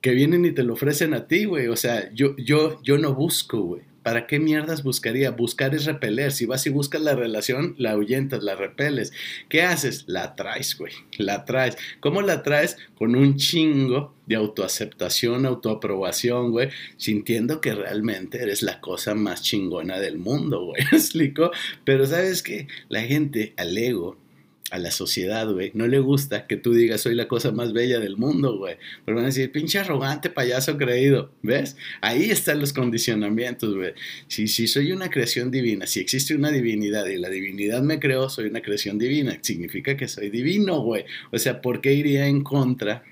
que 0.01 0.11
vienen 0.11 0.45
y 0.45 0.51
te 0.51 0.63
lo 0.63 0.73
ofrecen 0.73 1.13
a 1.13 1.27
ti, 1.27 1.45
güey. 1.45 1.67
O 1.67 1.75
sea, 1.75 2.11
yo, 2.13 2.35
yo, 2.37 2.81
yo 2.83 2.97
no 2.97 3.13
busco, 3.13 3.61
güey. 3.61 3.92
¿Para 4.03 4.27
qué 4.27 4.39
mierdas 4.39 4.83
buscaría? 4.83 5.31
Buscar 5.31 5.73
es 5.73 5.85
repeler. 5.85 6.31
Si 6.33 6.45
vas 6.45 6.65
y 6.67 6.69
buscas 6.69 7.01
la 7.01 7.15
relación, 7.15 7.75
la 7.77 7.91
ahuyentas, 7.91 8.43
la 8.43 8.55
repeles. 8.55 9.13
¿Qué 9.49 9.63
haces? 9.63 10.03
La 10.07 10.35
traes, 10.35 10.77
güey. 10.77 10.91
La 11.17 11.45
traes. 11.45 11.77
¿Cómo 12.01 12.21
la 12.21 12.43
traes? 12.43 12.77
Con 12.95 13.15
un 13.15 13.37
chingo 13.37 14.13
de 14.25 14.35
autoaceptación, 14.35 15.45
autoaprobación, 15.45 16.51
güey. 16.51 16.69
Sintiendo 16.97 17.61
que 17.61 17.73
realmente 17.73 18.41
eres 18.43 18.61
la 18.61 18.81
cosa 18.81 19.15
más 19.15 19.41
chingona 19.41 19.99
del 19.99 20.17
mundo, 20.17 20.65
güey. 20.65 20.83
¿Me 20.91 20.97
explico? 20.97 21.51
Pero 21.85 22.05
¿sabes 22.05 22.43
qué? 22.43 22.67
La 22.89 23.01
gente 23.01 23.53
al 23.57 23.77
ego 23.77 24.17
a 24.71 24.79
la 24.79 24.91
sociedad, 24.91 25.51
güey, 25.51 25.71
no 25.75 25.87
le 25.87 25.99
gusta 25.99 26.47
que 26.47 26.57
tú 26.57 26.73
digas 26.73 27.01
soy 27.01 27.15
la 27.15 27.27
cosa 27.27 27.51
más 27.51 27.73
bella 27.73 27.99
del 27.99 28.17
mundo, 28.17 28.57
güey. 28.57 28.77
Pero 29.05 29.15
van 29.15 29.25
a 29.25 29.27
decir, 29.27 29.51
pinche 29.51 29.79
arrogante, 29.79 30.29
payaso 30.29 30.77
creído, 30.77 31.31
¿ves? 31.41 31.77
Ahí 32.01 32.31
están 32.31 32.59
los 32.59 32.73
condicionamientos, 32.73 33.75
güey. 33.75 33.93
Si, 34.27 34.47
si 34.47 34.67
soy 34.67 34.91
una 34.91 35.09
creación 35.09 35.51
divina, 35.51 35.85
si 35.85 35.99
existe 35.99 36.35
una 36.35 36.49
divinidad 36.49 37.05
y 37.05 37.17
la 37.17 37.29
divinidad 37.29 37.81
me 37.83 37.99
creó, 37.99 38.29
soy 38.29 38.47
una 38.47 38.61
creación 38.61 38.97
divina, 38.97 39.37
significa 39.41 39.95
que 39.95 40.07
soy 40.07 40.29
divino, 40.29 40.81
güey. 40.81 41.05
O 41.31 41.37
sea, 41.37 41.61
¿por 41.61 41.81
qué 41.81 41.93
iría 41.93 42.25
en 42.25 42.41
contra 42.41 43.03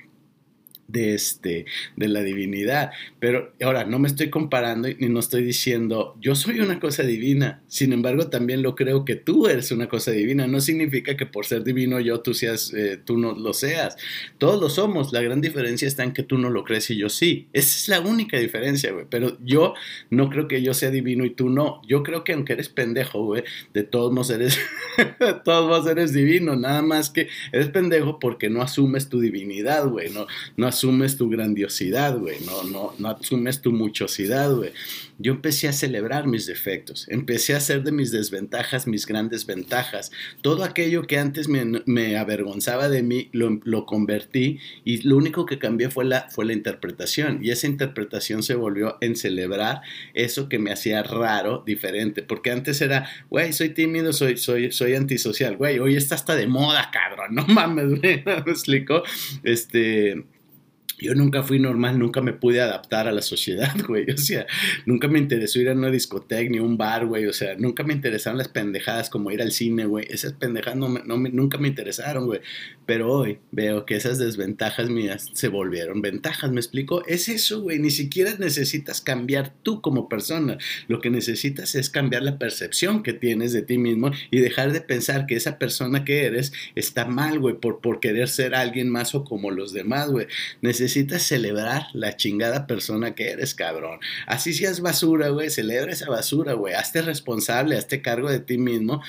de, 0.92 1.14
este, 1.14 1.66
de 1.96 2.08
la 2.08 2.22
divinidad. 2.22 2.92
Pero 3.20 3.54
ahora, 3.62 3.86
no 3.86 4.00
me 4.00 4.08
estoy 4.08 4.30
comparando 4.30 4.90
y 4.90 5.10
no 5.10 5.20
estoy 5.20 5.44
diciendo, 5.44 6.16
yo 6.22 6.36
soy 6.36 6.60
una 6.60 6.80
cosa 6.80 7.04
divina, 7.04 7.62
sin 7.68 7.94
embargo 7.94 8.28
también 8.28 8.62
lo 8.62 8.76
creo 8.76 9.06
que 9.06 9.16
tú 9.16 9.48
eres 9.48 9.72
una 9.72 9.88
cosa 9.88 10.12
divina. 10.12 10.48
No 10.48 10.62
significa 10.62 11.16
que 11.16 11.26
por 11.26 11.46
ser 11.46 11.64
divino 11.64 12.00
yo 12.00 12.22
tú, 12.22 12.34
seas, 12.34 12.74
eh, 12.74 13.00
tú 13.04 13.18
no 13.18 13.34
lo 13.34 13.54
seas. 13.54 13.98
Todos 14.38 14.62
lo 14.62 14.70
somos, 14.70 15.14
la 15.14 15.22
gran 15.22 15.42
diferencia 15.42 15.88
está 15.88 16.04
en 16.04 16.14
que 16.14 16.24
tú 16.24 16.38
no 16.38 16.50
lo 16.50 16.64
crees 16.64 16.90
y 16.90 16.98
yo 16.98 17.10
sí. 17.10 17.48
Esa 17.54 17.70
es 17.70 17.88
la 17.88 18.02
única 18.02 18.38
diferencia, 18.38 18.92
güey. 18.92 19.06
Pero 19.10 19.38
yo 19.44 19.74
no 20.10 20.30
creo 20.30 20.48
que 20.48 20.62
yo 20.62 20.74
sea 20.74 20.90
divino 20.90 21.26
y 21.26 21.32
tú 21.32 21.50
no. 21.50 21.82
Yo 21.88 22.04
creo 22.04 22.24
que 22.24 22.34
aunque 22.34 22.54
eres 22.54 22.70
pendejo, 22.70 23.24
güey, 23.26 23.44
de 23.74 23.84
todos 23.84 24.12
modos 24.12 24.30
eres, 24.32 24.60
todos 25.44 25.68
modos 25.68 25.88
eres 25.88 26.14
divino, 26.14 26.56
nada 26.56 26.82
más 26.82 27.10
que 27.10 27.28
eres 27.52 27.70
pendejo 27.70 28.20
porque 28.20 28.50
no 28.50 28.62
asumes 28.62 29.10
tu 29.10 29.20
divinidad, 29.20 29.88
güey, 29.88 30.10
no, 30.12 30.28
no 30.58 30.68
tu 31.18 31.30
grandiosidad, 31.30 32.18
güey, 32.18 32.38
no, 32.46 32.64
no, 32.64 32.94
no 32.98 33.10
asumes 33.10 33.62
tu 33.62 33.72
muchosidad, 33.72 34.54
güey. 34.54 34.72
Yo 35.18 35.34
empecé 35.34 35.68
a 35.68 35.74
celebrar 35.74 36.26
mis 36.26 36.48
defectos, 36.48 37.08
empecé 37.10 37.54
a 37.54 37.58
hacer 37.58 37.84
de 37.84 37.92
mis 37.92 38.12
desventajas 38.12 38.88
mis 38.88 39.06
grandes 39.06 39.46
ventajas. 39.46 40.12
Todo 40.42 40.64
aquello 40.64 41.04
que 41.04 41.20
antes 41.20 41.48
me, 41.48 42.18
avergonzaba 42.18 42.90
de 42.90 43.04
mí, 43.04 43.30
lo, 43.32 43.86
convertí 43.86 44.60
y 44.84 45.08
lo 45.08 45.18
único 45.18 45.46
que 45.46 45.60
cambié 45.60 45.90
fue 45.90 46.06
la, 46.06 46.28
fue 46.30 46.46
la 46.46 46.54
interpretación. 46.54 47.40
Y 47.44 47.52
esa 47.52 47.68
interpretación 47.68 48.42
se 48.42 48.56
volvió 48.56 48.98
en 49.02 49.16
celebrar 49.16 49.82
eso 50.14 50.50
que 50.50 50.60
me 50.60 50.72
hacía 50.72 51.04
raro, 51.04 51.64
diferente. 51.66 52.24
Porque 52.24 52.52
antes 52.52 52.82
era, 52.82 53.08
güey, 53.30 53.54
soy 53.54 53.70
tímido, 53.70 54.14
soy, 54.14 54.38
soy, 54.38 54.72
soy 54.72 54.96
antisocial. 54.96 55.58
Güey, 55.58 55.80
hoy 55.80 55.96
está 55.96 56.16
hasta 56.16 56.36
de 56.36 56.48
moda, 56.48 56.90
cabrón. 56.92 57.36
No 57.36 57.46
mames, 57.46 58.00
güey. 58.00 58.24
¿Me 58.26 58.52
explico? 58.52 59.04
Este 59.44 60.24
yo 61.02 61.16
nunca 61.16 61.42
fui 61.42 61.58
normal, 61.58 61.98
nunca 61.98 62.22
me 62.22 62.32
pude 62.32 62.62
adaptar 62.62 63.08
a 63.08 63.12
la 63.12 63.24
sociedad, 63.24 63.74
güey. 63.88 64.10
O 64.12 64.18
sea, 64.18 64.46
nunca 64.86 65.08
me 65.08 65.18
interesó 65.18 65.60
ir 65.60 65.70
a 65.70 65.74
una 65.74 65.90
discoteca 65.90 66.50
ni 66.50 66.60
un 66.60 66.78
bar, 66.78 67.08
güey. 67.08 67.26
O 67.26 67.34
sea, 67.34 67.56
nunca 67.56 67.84
me 67.84 67.94
interesaron 67.94 68.38
las 68.38 68.50
pendejadas 68.50 69.10
como 69.10 69.32
ir 69.32 69.42
al 69.42 69.52
cine, 69.52 69.86
güey. 69.86 70.06
Esas 70.10 70.34
pendejadas 70.34 70.78
no, 70.78 70.90
no 70.90 71.18
nunca 71.18 71.58
me 71.58 71.68
interesaron, 71.68 72.28
güey. 72.28 72.42
Pero 72.86 73.12
hoy 73.12 73.40
veo 73.52 73.86
que 73.86 73.96
esas 73.96 74.20
desventajas 74.20 74.90
mías 74.90 75.32
se 75.34 75.48
volvieron 75.48 76.02
ventajas, 76.02 76.52
¿me 76.52 76.60
explico? 76.60 77.04
Es 77.08 77.30
eso, 77.30 77.62
güey. 77.62 77.80
Ni 77.80 77.90
siquiera 77.90 78.36
necesitas 78.38 79.02
cambiar 79.02 79.54
tú 79.64 79.82
como 79.82 80.08
persona. 80.08 80.60
Lo 80.88 81.02
que 81.02 81.10
necesitas 81.10 81.74
es 81.74 81.90
cambiar 81.90 82.22
la 82.22 82.38
percepción 82.38 83.02
que 83.02 83.14
tienes 83.14 83.54
de 83.54 83.64
ti 83.64 83.80
mismo 83.80 84.12
y 84.30 84.40
dejar 84.40 84.72
de 84.72 84.82
pensar 84.82 85.26
que 85.26 85.36
esa 85.36 85.58
persona 85.58 86.06
que 86.06 86.26
eres 86.26 86.54
está 86.76 87.06
mal, 87.06 87.40
güey, 87.40 87.56
por, 87.56 87.82
por 87.82 88.00
querer 88.00 88.30
ser 88.30 88.54
alguien 88.54 88.90
más 88.90 89.16
o 89.16 89.24
como 89.24 89.50
los 89.50 89.74
demás, 89.74 90.12
güey. 90.12 90.28
Necesitas 90.62 90.91
necesitas 90.92 91.24
celebrar 91.24 91.88
la 91.94 92.18
chingada 92.18 92.68
persona 92.68 93.16
que 93.16 93.30
eres, 93.30 93.56
cabrón. 93.56 94.00
Así 94.28 94.54
seas 94.54 94.82
basura, 94.82 95.30
güey, 95.30 95.50
celebra 95.50 95.92
esa 95.92 96.10
basura, 96.10 96.54
güey. 96.54 96.74
Hazte 96.74 97.02
responsable, 97.02 97.78
hazte 97.78 98.02
cargo 98.02 98.30
de 98.30 98.40
ti 98.40 98.58
mismo. 98.58 99.02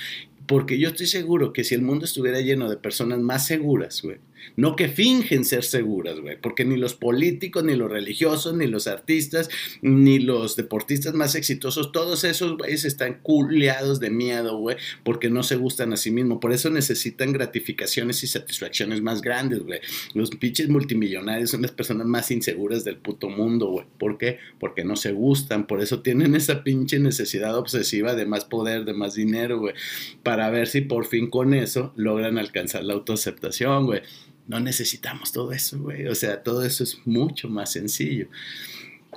Porque 0.46 0.78
yo 0.78 0.88
estoy 0.88 1.06
seguro 1.06 1.52
que 1.52 1.64
si 1.64 1.74
el 1.74 1.82
mundo 1.82 2.04
estuviera 2.04 2.40
lleno 2.40 2.70
de 2.70 2.76
personas 2.76 3.18
más 3.18 3.46
seguras, 3.46 4.02
güey, 4.02 4.18
no 4.56 4.76
que 4.76 4.88
fingen 4.88 5.44
ser 5.44 5.64
seguras, 5.64 6.20
güey, 6.20 6.40
porque 6.40 6.64
ni 6.64 6.76
los 6.76 6.94
políticos, 6.94 7.64
ni 7.64 7.74
los 7.74 7.90
religiosos, 7.90 8.54
ni 8.54 8.66
los 8.66 8.86
artistas, 8.86 9.48
ni 9.80 10.18
los 10.18 10.56
deportistas 10.56 11.14
más 11.14 11.34
exitosos, 11.34 11.92
todos 11.92 12.24
esos 12.24 12.56
güeyes 12.56 12.84
están 12.84 13.20
culeados 13.22 14.00
de 14.00 14.10
miedo, 14.10 14.58
güey, 14.58 14.76
porque 15.04 15.30
no 15.30 15.42
se 15.42 15.56
gustan 15.56 15.92
a 15.92 15.96
sí 15.96 16.10
mismos. 16.10 16.38
Por 16.40 16.52
eso 16.52 16.70
necesitan 16.70 17.32
gratificaciones 17.32 18.22
y 18.22 18.26
satisfacciones 18.26 19.00
más 19.02 19.22
grandes, 19.22 19.60
güey. 19.60 19.80
Los 20.14 20.30
pinches 20.30 20.68
multimillonarios 20.68 21.50
son 21.50 21.62
las 21.62 21.72
personas 21.72 22.06
más 22.06 22.30
inseguras 22.30 22.84
del 22.84 22.96
puto 22.96 23.28
mundo, 23.28 23.68
güey. 23.68 23.86
¿Por 23.98 24.18
qué? 24.18 24.38
Porque 24.58 24.84
no 24.84 24.96
se 24.96 25.12
gustan, 25.12 25.66
por 25.66 25.80
eso 25.80 26.02
tienen 26.02 26.34
esa 26.34 26.62
pinche 26.62 26.98
necesidad 26.98 27.56
obsesiva 27.56 28.14
de 28.14 28.26
más 28.26 28.44
poder, 28.44 28.84
de 28.84 28.94
más 28.94 29.14
dinero, 29.14 29.58
güey, 29.58 29.74
para 30.22 30.50
ver 30.50 30.68
si 30.68 30.80
por 30.82 31.06
fin 31.06 31.30
con 31.30 31.54
eso 31.54 31.92
logran 31.96 32.38
alcanzar 32.38 32.84
la 32.84 32.94
autoaceptación, 32.94 33.86
güey. 33.86 34.02
No 34.46 34.60
necesitamos 34.60 35.32
todo 35.32 35.52
eso, 35.52 35.78
güey. 35.78 36.06
O 36.08 36.14
sea, 36.14 36.42
todo 36.42 36.64
eso 36.64 36.84
es 36.84 36.98
mucho 37.04 37.48
más 37.48 37.72
sencillo. 37.72 38.28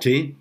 ¿Sí? 0.00 0.34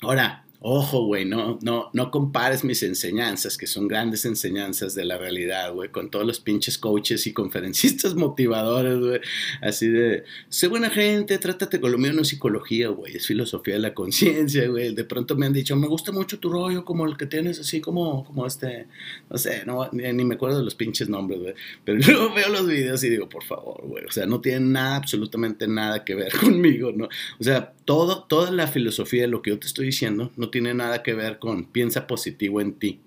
Ahora, 0.00 0.41
Ojo, 0.64 1.06
güey, 1.06 1.24
no, 1.24 1.58
no, 1.60 1.90
no 1.92 2.12
compares 2.12 2.62
mis 2.62 2.84
enseñanzas, 2.84 3.58
que 3.58 3.66
son 3.66 3.88
grandes 3.88 4.24
enseñanzas 4.24 4.94
de 4.94 5.04
la 5.04 5.18
realidad, 5.18 5.72
güey, 5.72 5.90
con 5.90 6.08
todos 6.08 6.24
los 6.24 6.38
pinches 6.38 6.78
coaches 6.78 7.26
y 7.26 7.32
conferencistas 7.32 8.14
motivadores, 8.14 9.00
güey. 9.00 9.20
Así 9.60 9.88
de, 9.88 10.22
sé 10.48 10.68
buena 10.68 10.88
gente, 10.88 11.36
trátate 11.38 11.80
con 11.80 11.90
lo 11.90 11.98
mío, 11.98 12.12
no 12.12 12.22
es 12.22 12.28
psicología, 12.28 12.90
güey, 12.90 13.16
es 13.16 13.26
filosofía 13.26 13.74
de 13.74 13.80
la 13.80 13.92
conciencia, 13.92 14.68
güey. 14.68 14.94
De 14.94 15.02
pronto 15.02 15.34
me 15.34 15.46
han 15.46 15.52
dicho, 15.52 15.74
me 15.74 15.88
gusta 15.88 16.12
mucho 16.12 16.38
tu 16.38 16.48
rollo, 16.48 16.84
como 16.84 17.06
el 17.06 17.16
que 17.16 17.26
tienes, 17.26 17.58
así 17.58 17.80
como, 17.80 18.24
como 18.24 18.46
este, 18.46 18.86
no 19.28 19.38
sé, 19.38 19.64
no, 19.66 19.90
ni, 19.90 20.24
me 20.24 20.36
acuerdo 20.36 20.58
de 20.58 20.64
los 20.64 20.76
pinches 20.76 21.08
nombres, 21.08 21.40
güey. 21.40 21.54
Pero 21.84 21.98
luego 22.06 22.34
veo 22.34 22.48
los 22.50 22.68
videos 22.68 23.02
y 23.02 23.10
digo, 23.10 23.28
por 23.28 23.42
favor, 23.42 23.84
güey, 23.84 24.04
o 24.04 24.12
sea, 24.12 24.26
no 24.26 24.40
tiene 24.40 24.60
nada, 24.60 24.94
absolutamente 24.94 25.66
nada 25.66 26.04
que 26.04 26.14
ver 26.14 26.32
conmigo, 26.40 26.92
¿no? 26.92 27.08
O 27.40 27.42
sea, 27.42 27.72
todo, 27.84 28.24
toda 28.24 28.50
la 28.50 28.66
filosofía 28.66 29.22
de 29.22 29.28
lo 29.28 29.42
que 29.42 29.50
yo 29.50 29.58
te 29.58 29.66
estoy 29.66 29.86
diciendo 29.86 30.30
no 30.36 30.50
tiene 30.50 30.74
nada 30.74 31.02
que 31.02 31.14
ver 31.14 31.38
con 31.38 31.64
piensa 31.64 32.06
positivo 32.06 32.60
en 32.60 32.74
ti. 32.74 33.00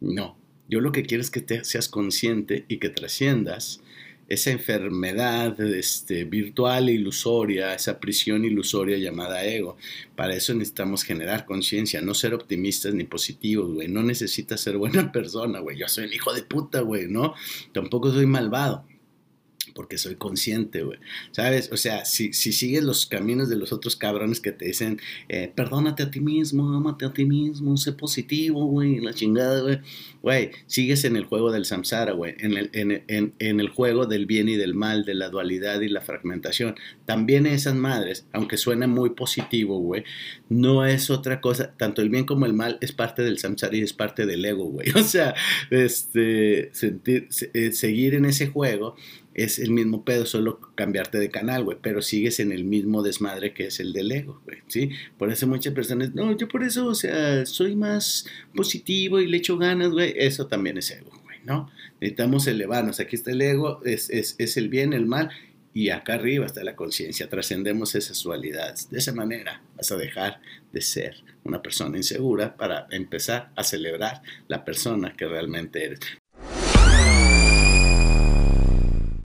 No, 0.00 0.36
yo 0.68 0.80
lo 0.80 0.92
que 0.92 1.04
quiero 1.04 1.22
es 1.22 1.30
que 1.30 1.40
te 1.40 1.64
seas 1.64 1.88
consciente 1.88 2.64
y 2.68 2.78
que 2.78 2.88
trasciendas 2.88 3.80
esa 4.28 4.50
enfermedad 4.50 5.60
este, 5.60 6.24
virtual 6.24 6.88
e 6.88 6.92
ilusoria, 6.92 7.74
esa 7.74 8.00
prisión 8.00 8.44
ilusoria 8.44 8.96
llamada 8.96 9.44
ego. 9.44 9.76
Para 10.16 10.34
eso 10.34 10.54
necesitamos 10.54 11.02
generar 11.02 11.44
conciencia, 11.44 12.00
no 12.00 12.14
ser 12.14 12.32
optimistas 12.32 12.94
ni 12.94 13.04
positivos, 13.04 13.72
güey. 13.72 13.88
No 13.88 14.02
necesitas 14.02 14.60
ser 14.60 14.78
buena 14.78 15.12
persona, 15.12 15.60
güey. 15.60 15.76
Yo 15.76 15.88
soy 15.88 16.04
el 16.04 16.14
hijo 16.14 16.32
de 16.32 16.42
puta, 16.42 16.80
güey, 16.80 17.06
¿no? 17.08 17.34
Tampoco 17.72 18.10
soy 18.12 18.26
malvado 18.26 18.84
porque 19.74 19.98
soy 19.98 20.16
consciente, 20.16 20.82
güey. 20.82 20.98
¿Sabes? 21.32 21.70
O 21.72 21.76
sea, 21.76 22.04
si, 22.04 22.32
si, 22.32 22.52
sigues 22.52 22.84
los 22.84 23.06
caminos 23.06 23.48
de 23.48 23.56
los 23.56 23.72
otros 23.72 23.96
cabrones 23.96 24.40
que 24.40 24.52
te 24.52 24.66
dicen, 24.66 25.00
eh, 25.28 25.52
perdónate 25.54 26.04
a 26.04 26.10
ti 26.10 26.20
mismo, 26.20 26.72
amate 26.74 27.04
a 27.04 27.12
ti 27.12 27.24
mismo, 27.24 27.76
sé 27.76 27.92
positivo, 27.92 28.66
güey, 28.66 29.00
la 29.00 29.12
chingada, 29.12 29.60
güey. 29.60 29.80
Güey, 30.22 30.52
sigues 30.66 31.04
en 31.04 31.16
el 31.16 31.24
juego 31.24 31.52
del 31.52 31.66
samsara, 31.66 32.12
güey, 32.12 32.34
en 32.38 32.56
el, 32.56 32.70
en, 32.72 33.34
en 33.38 33.60
el 33.60 33.68
juego 33.68 34.06
del 34.06 34.24
bien 34.24 34.48
y 34.48 34.56
del 34.56 34.74
mal, 34.74 35.04
de 35.04 35.14
la 35.14 35.28
dualidad 35.28 35.80
y 35.82 35.88
la 35.88 36.00
fragmentación. 36.00 36.76
También 37.04 37.44
esas 37.44 37.74
madres, 37.74 38.26
aunque 38.32 38.56
suena 38.56 38.86
muy 38.86 39.10
positivo, 39.10 39.78
güey, 39.80 40.04
no 40.48 40.86
es 40.86 41.10
otra 41.10 41.40
cosa, 41.40 41.74
tanto 41.76 42.00
el 42.00 42.08
bien 42.08 42.24
como 42.24 42.46
el 42.46 42.54
mal 42.54 42.78
es 42.80 42.92
parte 42.92 43.22
del 43.22 43.38
samsara 43.38 43.76
y 43.76 43.82
es 43.82 43.92
parte 43.92 44.24
del 44.26 44.44
ego, 44.44 44.64
güey. 44.64 44.88
O 45.04 45.06
sea, 45.06 45.34
este, 45.70 46.70
sentir, 46.72 47.28
eh, 47.52 47.72
seguir 47.72 48.14
en 48.14 48.24
ese 48.24 48.46
juego 48.46 48.96
es 49.34 49.58
el 49.58 49.70
mismo 49.70 50.04
pedo, 50.04 50.26
solo 50.26 50.60
cambiarte 50.74 51.18
de 51.18 51.30
canal, 51.30 51.64
güey, 51.64 51.76
pero 51.80 52.02
sigues 52.02 52.40
en 52.40 52.52
el 52.52 52.64
mismo 52.64 53.02
desmadre 53.02 53.52
que 53.52 53.66
es 53.66 53.80
el 53.80 53.92
del 53.92 54.12
ego, 54.12 54.40
güey, 54.44 54.58
¿sí? 54.68 54.90
Por 55.18 55.30
eso 55.30 55.46
muchas 55.46 55.74
personas, 55.74 56.14
no, 56.14 56.36
yo 56.36 56.48
por 56.48 56.62
eso, 56.62 56.86
o 56.86 56.94
sea, 56.94 57.44
soy 57.44 57.74
más 57.74 58.26
positivo 58.54 59.20
y 59.20 59.26
le 59.26 59.38
echo 59.38 59.58
ganas, 59.58 59.90
güey, 59.90 60.14
eso 60.16 60.46
también 60.46 60.78
es 60.78 60.90
ego, 60.90 61.10
güey, 61.24 61.38
¿no? 61.44 61.70
Necesitamos 62.00 62.46
elevarnos, 62.46 63.00
aquí 63.00 63.16
está 63.16 63.32
el 63.32 63.42
ego, 63.42 63.80
es, 63.84 64.08
es, 64.10 64.36
es 64.38 64.56
el 64.56 64.68
bien, 64.68 64.92
el 64.92 65.06
mal, 65.06 65.30
y 65.74 65.90
acá 65.90 66.14
arriba 66.14 66.46
está 66.46 66.62
la 66.62 66.76
conciencia, 66.76 67.28
trascendemos 67.28 67.96
esas 67.96 68.22
dualidades. 68.22 68.88
De 68.90 68.98
esa 68.98 69.12
manera 69.12 69.60
vas 69.76 69.90
a 69.90 69.96
dejar 69.96 70.40
de 70.72 70.80
ser 70.80 71.16
una 71.42 71.60
persona 71.60 71.96
insegura 71.96 72.56
para 72.56 72.86
empezar 72.92 73.50
a 73.56 73.64
celebrar 73.64 74.22
la 74.46 74.64
persona 74.64 75.14
que 75.16 75.26
realmente 75.26 75.84
eres. 75.84 76.00